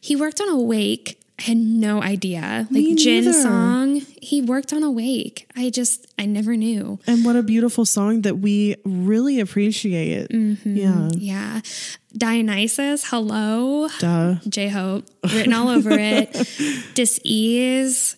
[0.02, 1.19] He worked on Awake.
[1.40, 2.68] I had no idea.
[2.70, 3.32] Like Me neither.
[3.32, 5.50] song, he worked on Awake.
[5.56, 7.00] I just, I never knew.
[7.08, 10.28] And what a beautiful song that we really appreciate.
[10.30, 10.76] Mm-hmm.
[10.76, 11.10] Yeah.
[11.14, 11.62] Yeah.
[12.18, 13.88] Dionysus, hello.
[14.00, 14.36] Duh.
[14.50, 16.34] J Hope written all over it.
[16.96, 18.18] Dis-ease,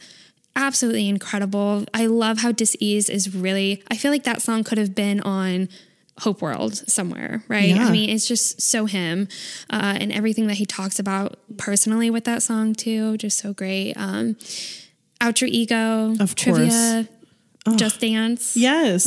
[0.56, 1.86] absolutely incredible.
[1.94, 5.70] I love how Dis-ease is really, I feel like that song could have been on
[6.20, 7.70] Hope World somewhere, right?
[7.70, 7.88] Yeah.
[7.88, 9.28] I mean, it's just so him
[9.70, 13.94] uh, and everything that he talks about personally with that song too, just so great.
[13.96, 14.36] Um,
[15.20, 17.08] Out Your Ego, Of Trivia,
[17.76, 18.56] Just Dance.
[18.58, 19.06] Yes.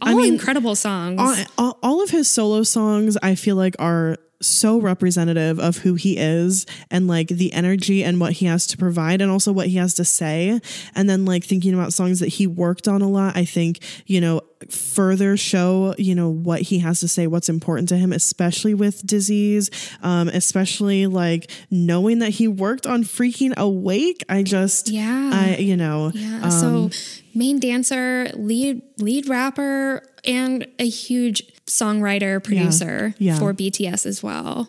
[0.00, 1.20] All I mean, incredible songs.
[1.20, 5.94] all, all- all of his solo songs i feel like are so representative of who
[5.94, 9.66] he is and like the energy and what he has to provide and also what
[9.68, 10.60] he has to say
[10.94, 14.20] and then like thinking about songs that he worked on a lot i think you
[14.20, 18.74] know further show you know what he has to say what's important to him especially
[18.74, 19.70] with Dis-ease
[20.02, 25.30] um especially like knowing that he worked on freaking awake i just Yeah.
[25.32, 26.48] i you know Yeah.
[26.48, 26.90] so
[27.34, 33.38] main dancer, lead lead rapper, and a huge songwriter producer Yeah.
[33.38, 34.68] for BTS as well.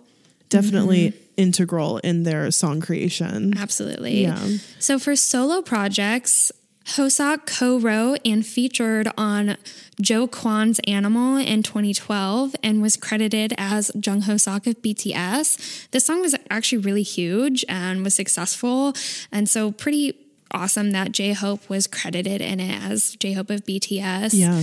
[0.49, 1.17] definitely mm-hmm.
[1.37, 4.21] integral in their song creation Absolutely.
[4.21, 4.39] Yeah.
[4.79, 6.51] So for solo projects,
[6.95, 9.57] Hoseok co-wrote and featured on
[9.99, 15.89] Jo Kwon's Animal in 2012 and was credited as Jung Hoseok of BTS.
[15.91, 18.93] This song was actually really huge and was successful,
[19.33, 20.15] and so pretty
[20.51, 24.31] awesome that J Hope was credited in it as J Hope of BTS.
[24.33, 24.61] Yeah.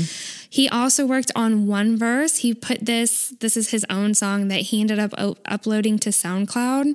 [0.49, 2.39] He also worked on one verse.
[2.39, 6.11] He put this, this is his own song that he ended up o- uploading to
[6.11, 6.95] SoundCloud.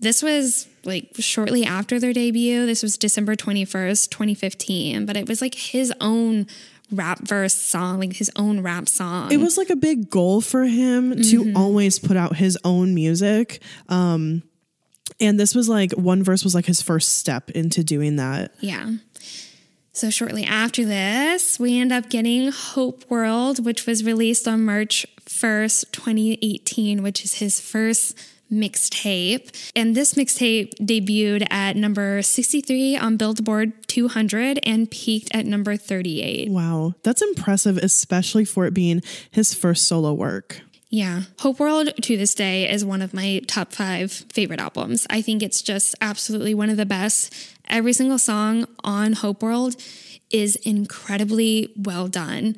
[0.00, 2.64] This was like shortly after their debut.
[2.64, 6.46] This was December 21st, 2015, but it was like his own
[6.90, 9.30] rap verse song, like his own rap song.
[9.30, 13.62] it was like a big goal for him to always put out his own music
[13.88, 14.42] um
[15.20, 18.90] and this was like one verse was like his first step into doing that Yeah.
[19.92, 25.04] So shortly after this, we end up getting Hope World, which was released on March
[25.26, 28.16] 1st, 2018, which is his first
[28.50, 29.70] mixtape.
[29.76, 36.50] And this mixtape debuted at number 63 on Billboard 200 and peaked at number 38.
[36.50, 41.22] wow that's impressive especially for it being his first solo work Yeah.
[41.38, 45.06] Hope World to this day is one of my top five favorite albums.
[45.08, 47.32] I think it's just absolutely one of the best.
[47.68, 49.76] Every single song on Hope World
[50.30, 52.56] is incredibly well done.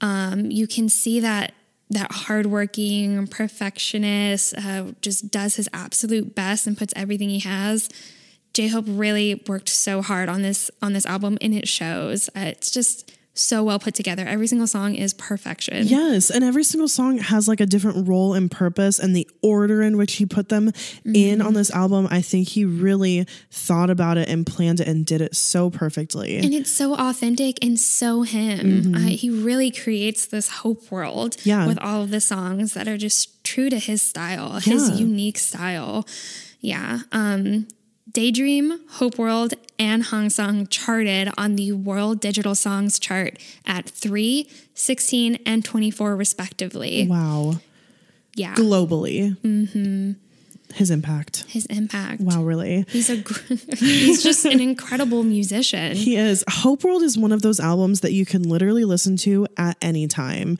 [0.00, 1.52] Um, you can see that
[1.90, 7.90] that hardworking perfectionist uh, just does his absolute best and puts everything he has.
[8.54, 12.28] J Hope really worked so hard on this on this album, and it shows.
[12.28, 14.24] Uh, it's just so well put together.
[14.26, 15.86] Every single song is perfection.
[15.88, 19.82] Yes, and every single song has like a different role and purpose, and the order
[19.82, 20.70] in which he put them
[21.04, 25.04] in on this album, I think he really thought about it and planned it and
[25.04, 26.36] did it so perfectly.
[26.38, 28.94] And it's so authentic and so him.
[28.94, 31.66] Uh, he really creates this hope world Yeah.
[31.66, 34.96] with all of the songs that are just true to his style, his Yeah.
[34.96, 36.06] unique style.
[36.60, 37.00] Yeah.
[37.12, 37.66] Um,
[38.10, 45.38] Daydream, Hope World, and Hangsang charted on the World Digital Songs chart at 3, 16,
[45.46, 47.06] and 24, respectively.
[47.08, 47.56] wow,
[48.36, 48.54] Yeah.
[48.54, 50.12] globally, mm-hmm.
[50.74, 51.44] his impact.
[51.48, 52.20] His impact.
[52.20, 52.84] Wow, really.
[52.88, 55.96] He's a gr- he's just an incredible musician.
[55.96, 56.44] He is.
[56.48, 60.06] Hope World is one of those albums that you can literally listen to at any
[60.08, 60.58] time.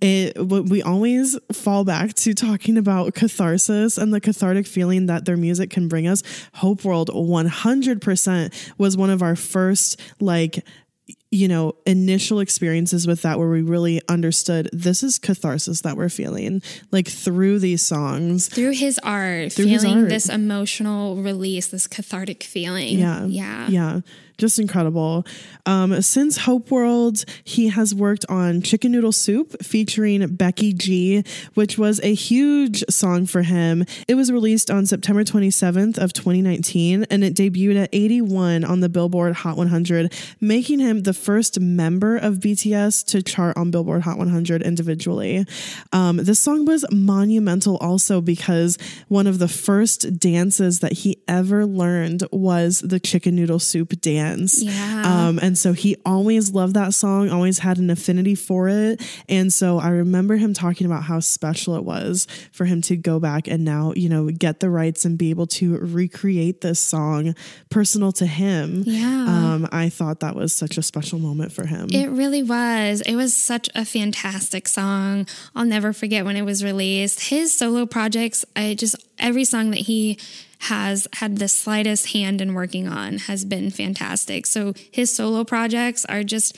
[0.00, 5.24] It, what we always fall back to talking about catharsis and the cathartic feeling that
[5.24, 6.22] their music can bring us.
[6.54, 10.64] Hope World 100% was one of our first, like,
[11.30, 16.08] you know, initial experiences with that where we really understood this is catharsis that we're
[16.08, 18.48] feeling, like through these songs.
[18.48, 20.08] through his art, Through his art.
[20.08, 22.98] this emotional release, this cathartic feeling.
[22.98, 23.24] Yeah.
[23.26, 23.68] Yeah.
[23.68, 24.00] Yeah.
[24.38, 25.26] Just incredible.
[25.64, 31.24] Um, since Hope World, he has worked on Chicken Noodle Soup featuring Becky G,
[31.54, 33.86] which was a huge song for him.
[34.06, 38.90] It was released on September 27th of 2019 and it debuted at 81 on the
[38.90, 44.18] Billboard Hot 100, making him the first member of BTS to chart on Billboard Hot
[44.18, 45.46] 100 individually.
[45.92, 48.76] Um, this song was monumental also because
[49.08, 54.25] one of the first dances that he ever learned was the chicken noodle soup dance.
[54.62, 55.02] Yeah.
[55.04, 59.02] Um, and so he always loved that song, always had an affinity for it.
[59.28, 63.18] And so I remember him talking about how special it was for him to go
[63.20, 67.34] back and now, you know, get the rights and be able to recreate this song
[67.70, 68.82] personal to him.
[68.86, 69.26] Yeah.
[69.28, 71.88] Um, I thought that was such a special moment for him.
[71.90, 73.00] It really was.
[73.02, 75.26] It was such a fantastic song.
[75.54, 77.28] I'll never forget when it was released.
[77.28, 80.18] His solo projects, I just, every song that he
[80.60, 84.46] has had the slightest hand in working on has been fantastic.
[84.46, 86.56] So his solo projects are just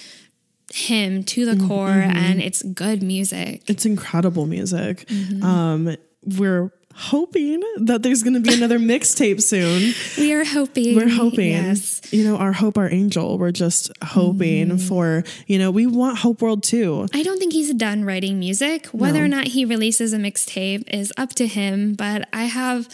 [0.73, 3.63] him to the core and it's good music.
[3.67, 5.07] it's incredible music.
[5.09, 5.43] Mm-hmm.
[5.43, 5.97] Um,
[6.37, 9.95] we're hoping that there's going to be another mixtape soon.
[10.19, 10.97] We are hoping.
[10.97, 12.01] We're hoping, Yes.
[12.13, 13.39] you know, our hope, our angel.
[13.39, 14.77] We're just hoping Mm-hmm.
[14.89, 17.07] for, you know, we want Hope World too.
[17.15, 18.87] I don't think he's done writing music.
[18.89, 22.89] Whether or not he releases a mixtape is up to him, but I have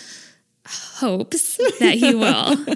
[0.67, 2.57] hopes that he will.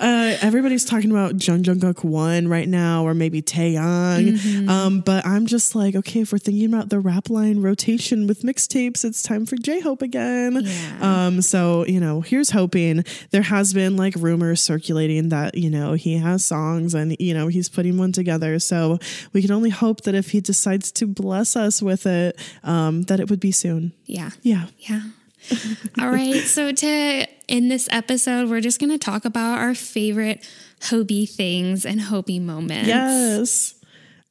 [0.00, 4.32] Uh, everybody's talking about Jung Jungkook one right now, or maybe Taehyung.
[4.32, 4.68] Mm-hmm.
[4.68, 8.42] Um, but I'm just like, okay, if we're thinking about the rap line rotation with
[8.42, 10.60] mixtapes, it's time for J Hope again.
[10.62, 11.26] Yeah.
[11.26, 13.04] Um, so you know, here's hoping.
[13.30, 17.48] There has been like rumors circulating that you know he has songs and you know
[17.48, 18.58] he's putting one together.
[18.58, 18.98] So
[19.32, 23.20] we can only hope that if he decides to bless us with it, um, that
[23.20, 23.92] it would be soon.
[24.06, 24.30] yeah.
[24.42, 24.66] Yeah.
[24.78, 25.02] Yeah.
[26.00, 26.42] All right.
[26.42, 30.48] So to in this episode, we're just gonna talk about our favorite
[30.80, 32.88] Hobi things and Hobi moments.
[32.88, 33.74] Yes.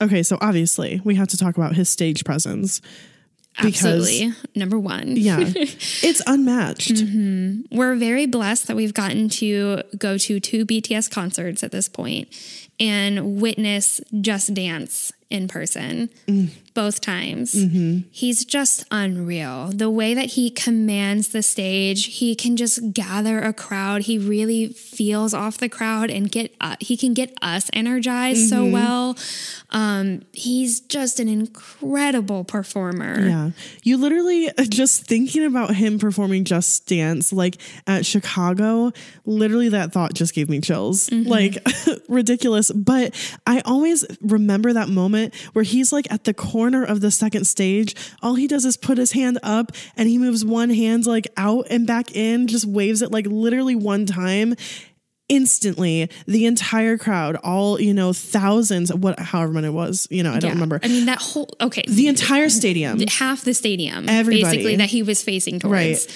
[0.02, 2.82] Okay, so obviously we have to talk about his stage presence.
[3.62, 4.34] because- Absolutely.
[4.56, 5.16] Number one.
[5.16, 6.94] Yeah, it's unmatched.
[6.96, 7.78] Mm-hmm.
[7.78, 12.30] We're very blessed that we've gotten to go to two BTS concerts at this point
[12.80, 16.50] and witness Just Dance in person mm.
[16.74, 17.54] Both times.
[18.12, 19.68] He's just unreal.
[19.68, 24.04] The way that he commands the stage, he can just gather a crowd.
[24.04, 28.66] He really feels off the crowd and get uh, he can get us energized so
[28.66, 29.18] well.
[29.72, 33.20] Um, he's just an incredible performer.
[33.20, 33.52] Yeah.
[33.84, 37.58] You literally just thinking about him performing Just Dance like
[37.88, 38.92] at Chicago,
[39.26, 41.12] literally that thought just gave me chills.
[41.12, 41.58] Like
[42.08, 42.72] ridiculous.
[42.72, 43.14] But
[43.46, 47.96] I always remember that moment where he's like at the corner of the second stage.
[48.22, 51.68] All he does is put his hand up and he moves one hand like out
[51.70, 54.56] and back in, just waves it like literally one time.
[55.30, 60.32] Instantly, the entire crowd, all, you know, thousands, what, however many it was, you know,
[60.32, 60.54] I don't Yeah.
[60.56, 60.82] remember.
[60.84, 61.84] I mean that whole okay.
[61.88, 63.00] The entire stadium.
[63.08, 64.44] half the stadium Everybody.
[64.44, 65.74] basically that he was facing towards.
[65.74, 66.08] Right.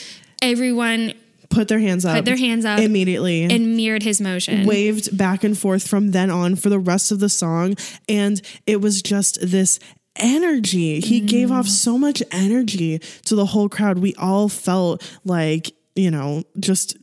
[0.41, 1.13] Everyone
[1.49, 2.15] put their hands up.
[2.17, 3.43] put their hands up immediately.
[3.43, 4.65] and mirrored his motion.
[4.65, 7.77] waved back and forth from then on for the rest of the song.
[8.09, 9.79] And it was just this
[10.17, 10.99] energy.
[10.99, 11.53] He gave Mm.
[11.59, 13.99] off so much energy to the whole crowd.
[13.99, 16.97] We all felt like, you know, just.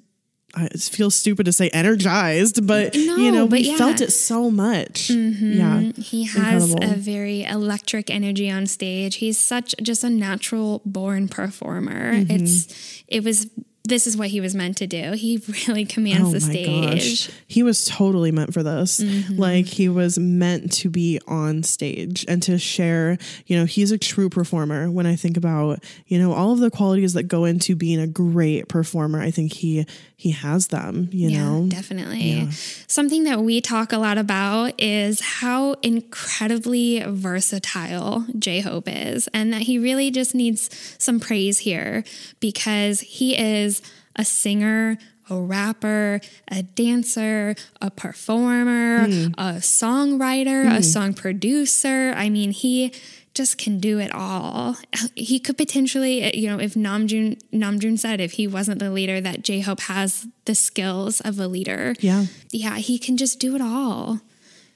[0.54, 3.76] I- It feels stupid to say energized, but you know, but we yeah.
[3.76, 5.08] felt it so much.
[5.08, 5.92] Yeah.
[5.96, 6.92] He has Incredible.
[6.92, 9.14] a very electric energy on stage.
[9.16, 12.12] He's such just a natural born performer.
[12.16, 12.30] Mm-hmm.
[12.44, 13.46] It's it was
[13.84, 15.12] this is what he was meant to do.
[15.12, 17.30] He really commands the stage.
[17.46, 19.00] He was totally meant for this.
[19.00, 19.36] Mm-hmm.
[19.36, 23.98] Like he was meant to be on stage and to share, you know, he's a
[23.98, 24.90] true performer.
[24.90, 28.06] When I think about, you know, all of the qualities that go into being a
[28.06, 29.84] great performer, I think he
[30.22, 31.66] he has them, you yeah, know.
[31.66, 32.48] definitely.
[32.86, 39.52] Something that we talk a lot about is how incredibly versatile J Hope is, and
[39.52, 42.04] that he really just needs some praise here
[42.38, 43.81] because he is
[44.16, 44.98] a singer.
[45.30, 49.26] A rapper, a dancer, a performer, hmm.
[49.38, 50.82] a songwriter, a hmm.
[50.82, 52.12] song producer.
[52.16, 52.92] I mean, he
[53.34, 54.76] just can do it all.
[55.14, 59.20] He could potentially, eh, you know, if Namjoon Namjoon said if he wasn't the leader,
[59.20, 61.94] that J Hope has the skills of a leader.
[62.00, 62.26] Yeah.
[62.50, 64.20] Yeah, he can just do it all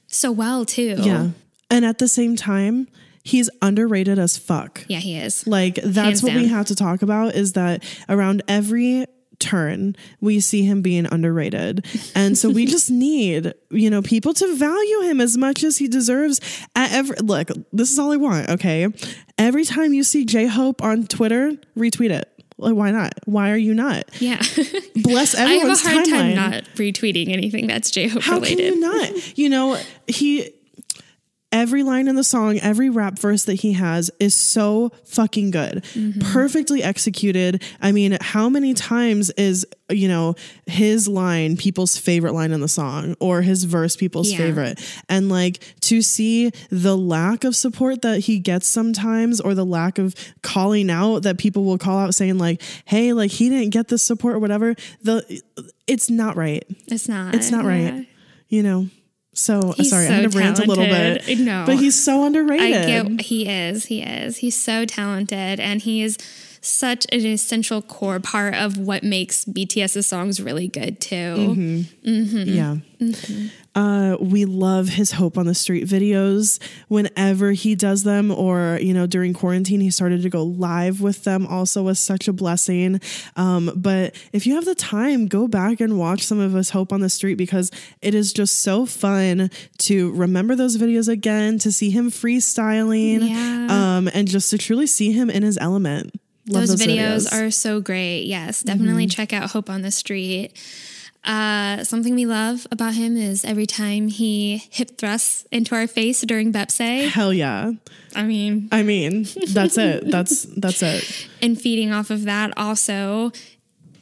[0.06, 0.96] so well too.
[0.98, 1.30] Yeah.
[1.70, 2.88] And at the same time,
[3.22, 4.84] he's underrated as fuck.
[4.88, 5.46] Yeah, he is.
[5.46, 9.06] Like that's Hands what we have to talk about is that around every
[9.38, 11.86] turn we see him being underrated.
[12.14, 15.88] And so we just need, you know, people to value him as much as he
[15.88, 16.40] deserves
[16.74, 18.88] at every look, this is all I want, okay?
[19.38, 22.32] Every time you see J-Hope on Twitter, retweet it.
[22.58, 23.12] Like why not?
[23.26, 24.04] Why are you not?
[24.20, 24.40] Yeah.
[24.96, 28.42] Bless I have a everyone's hard time not retweeting anything that's J Hope How can
[28.42, 28.74] related.
[28.74, 29.38] you not?
[29.38, 30.52] You know, he
[31.52, 35.84] every line in the song, every rap verse that he has is so fucking good.
[35.94, 36.20] Mm-hmm.
[36.32, 37.62] Perfectly executed.
[37.80, 40.34] I mean, how many times is, you know,
[40.66, 44.38] his line people's favorite line in the song or his verse people's Yeah.
[44.38, 44.80] favorite?
[45.08, 49.98] And like to see the lack of support that he gets sometimes or the lack
[49.98, 53.88] of calling out that people will call out saying like, "Hey, like he didn't get
[53.88, 55.40] this support or whatever." The
[55.86, 56.64] it's not right.
[56.88, 57.34] It's not.
[57.34, 57.70] It's not yeah.
[57.70, 58.08] right.
[58.48, 58.88] You know.
[59.36, 61.38] So uh, He's sorry, so I'm gonna rant a little bit.
[61.38, 61.64] No.
[61.66, 62.86] But he's so I underrated.
[62.86, 63.84] get he is.
[63.84, 64.38] He is.
[64.38, 66.16] He's so talented and he is
[66.62, 71.14] such an essential core part of what makes BTS's songs really good too.
[71.14, 72.10] Mm-hmm.
[72.10, 72.48] Mm-hmm.
[72.48, 72.76] Yeah.
[72.98, 73.46] Mm-hmm.
[73.76, 76.58] Uh, we love his Hope on the Street videos.
[76.88, 81.24] Whenever he does them, or, you know, during quarantine, he started to go live with
[81.24, 83.00] them, also was such a blessing.
[83.36, 86.90] Um, but if you have the time, go back and watch some of his Hope
[86.92, 87.70] on the Street because
[88.00, 93.66] it is just so fun to remember those videos again, to see him freestyling, Yeah.
[93.98, 96.18] um, and just to truly see him in his element.
[96.48, 98.22] Love those, videos, are so great.
[98.22, 100.52] Yes, definitely check out Hope on the Street.
[101.26, 106.20] Uh, something we love about him is every time he hip thrusts into our face
[106.22, 107.08] during Baepsae.
[107.08, 107.72] hell yeah.
[108.14, 110.10] I mean, I mean, that's it.
[110.10, 111.28] That's that's it.
[111.42, 113.32] and feeding off of that, also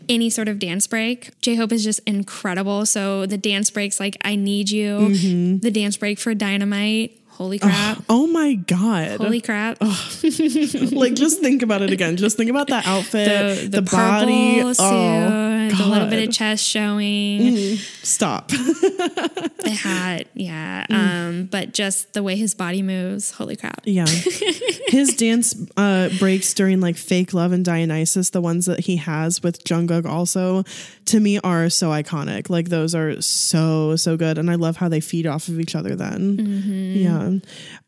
[0.08, 1.30] any sort of dance break.
[1.40, 2.84] J Hope is just incredible.
[2.86, 5.14] So the dance breaks, like I Need You,
[5.58, 7.18] the dance break for Dynamite.
[7.35, 8.03] Holy crap.
[8.09, 9.18] Oh my god.
[9.20, 9.78] Holy crap.
[9.82, 12.16] like just think about it again.
[12.16, 14.57] Just think about that outfit, the, the, the, body.
[14.59, 17.76] purple suit, oh, the little bit of chest showing.
[18.03, 18.49] stop.
[18.49, 20.87] the hat, yeah.
[20.89, 23.80] Um, but just the way his body moves, holy crap.
[23.85, 24.07] yeah.
[24.87, 29.43] His dance uh, breaks during like fake love and Dionysus, the ones that he has
[29.43, 30.62] with Jungkook also,
[31.07, 32.49] to me are so iconic.
[32.49, 35.74] Like those are so so good, and I love how they feed off of each
[35.74, 35.97] other.
[35.97, 36.97] Then, Mm-hmm.
[36.97, 37.23] yeah.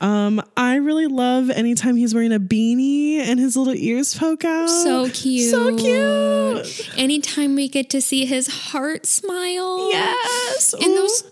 [0.00, 4.68] Um, I really love anytime he's wearing a beanie and his little ears poke out.
[4.68, 5.50] So cute.
[5.50, 6.98] So cute.
[6.98, 9.90] Anytime we get to see his heart smile.
[9.90, 10.74] Yes.
[10.74, 10.96] And Ooh.
[10.96, 11.22] those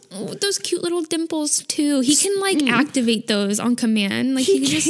[0.40, 2.00] those cute little dimples too.
[2.00, 4.34] He can like activate those on command.
[4.34, 4.88] Like He he, can just.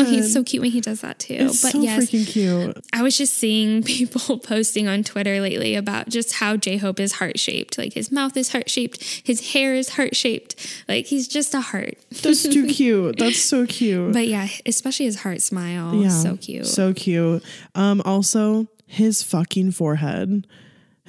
[0.00, 1.34] Oh, he's so cute when he does that too.
[1.34, 2.84] It's but so yes, freaking cute.
[2.92, 7.12] I was just seeing people posting on Twitter lately about just how J Hope is
[7.14, 7.78] heart shaped.
[7.78, 10.54] Like his mouth is heart shaped, his hair is heart shaped.
[10.88, 11.94] Like he's just a heart.
[12.22, 13.18] That's too cute.
[13.18, 14.12] That's so cute.
[14.12, 15.94] But yeah, especially his heart smile.
[15.94, 16.66] yeah, So cute.
[16.66, 17.42] So cute.
[17.74, 20.46] Um, also his fucking forehead.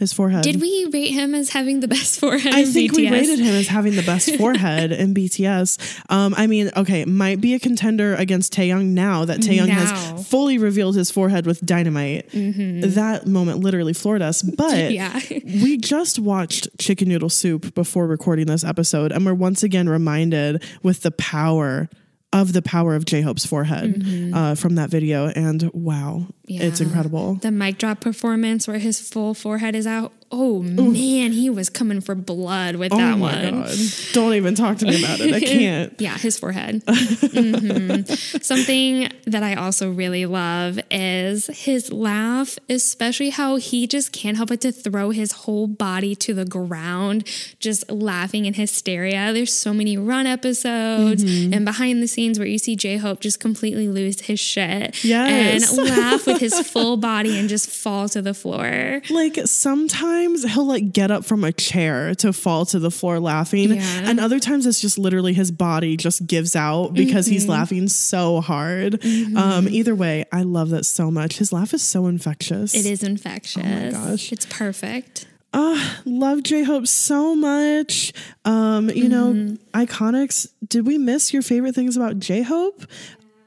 [0.02, 0.42] His forehead.
[0.44, 2.54] Did we rate him as having the best forehead?
[2.56, 2.98] I in think BTS?
[2.98, 6.02] we rated him as having the best forehead in BTS.
[6.10, 9.76] Um, I mean, okay, might be a contender against Taehyung now that Taehyung Now.
[9.76, 12.28] has fully revealed his forehead with dynamite.
[12.32, 14.42] That moment literally floored us.
[14.42, 15.20] But Yeah.
[15.30, 20.64] we just watched Chicken Noodle Soup before recording this episode, and we're once again reminded
[20.82, 21.90] with the power
[22.34, 25.28] of the power of J Hope's forehead uh, from that video.
[25.28, 27.36] And wow, it's incredible.
[27.36, 30.14] The mic drop performance where his full forehead is out.
[30.34, 33.62] Oh man, he was coming for blood with Oh that my one.
[33.64, 33.76] god!
[34.14, 35.34] Don't even talk to me about it.
[35.34, 35.94] I can't.
[36.00, 36.84] Yeah, his forehead.
[36.88, 38.02] hmm
[38.42, 44.50] Something that I also really love is his laugh, especially how he just can't help
[44.50, 47.28] but to throw his whole body to the ground,
[47.60, 49.32] just laughing in hysteria.
[49.34, 51.54] There's so many run episodes Mm-hmm.
[51.54, 55.78] and behind the scenes where you see J Hope just completely lose his shit Yes.
[55.78, 59.02] and laugh with his full body and just fall to the floor.
[59.10, 63.74] Like sometimes he'll like get up from a chair to fall to the floor laughing,
[63.74, 64.02] Yeah.
[64.10, 67.52] and other times it's just literally his body just gives out because he's Mm-hmm.
[67.52, 69.04] laughing so hard.
[69.36, 71.38] Um, either way, I love that so much.
[71.38, 72.74] His laugh is so infectious.
[72.76, 73.94] It is infectious.
[73.94, 74.32] gosh.
[74.32, 75.28] It's perfect.
[75.54, 78.14] Ah, Love J Hope so much.
[78.46, 79.80] Um, you know, Mm-hmm.
[79.80, 80.48] Iconics.
[80.68, 82.86] Did we miss your favorite things about J Hope?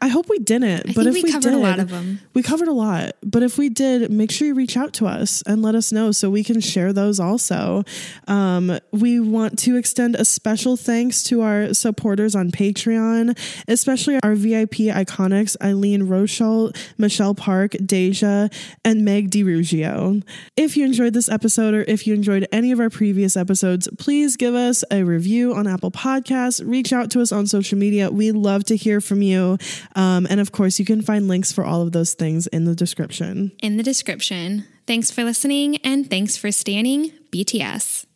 [0.04, 0.88] I hope we didn't.
[0.94, 2.20] but think if we we covered a did, lot of 'em.
[2.34, 3.12] We covered a lot.
[3.24, 6.12] But if we did, make sure you reach out to us and let us know
[6.12, 7.84] so we can share those also.
[8.28, 13.34] Um, we want to extend a special thanks to our supporters on Patreon,
[13.66, 18.50] especially our VIP iconics Eileen Rochelle, Michelle Park, Deja,
[18.84, 20.22] and Meg DiRugio.
[20.54, 24.36] If you enjoyed this episode or if you enjoyed any of our previous episodes, please
[24.36, 26.60] give us a review on Apple Podcasts.
[26.62, 28.10] Reach out to us on social media.
[28.10, 29.56] We love to hear from you.
[29.94, 32.74] Um, and of course, you can find links for all of those things in the
[32.74, 33.52] description.
[33.60, 34.64] in the description.
[34.86, 38.06] Thanks for listening and thanks for standing BTS.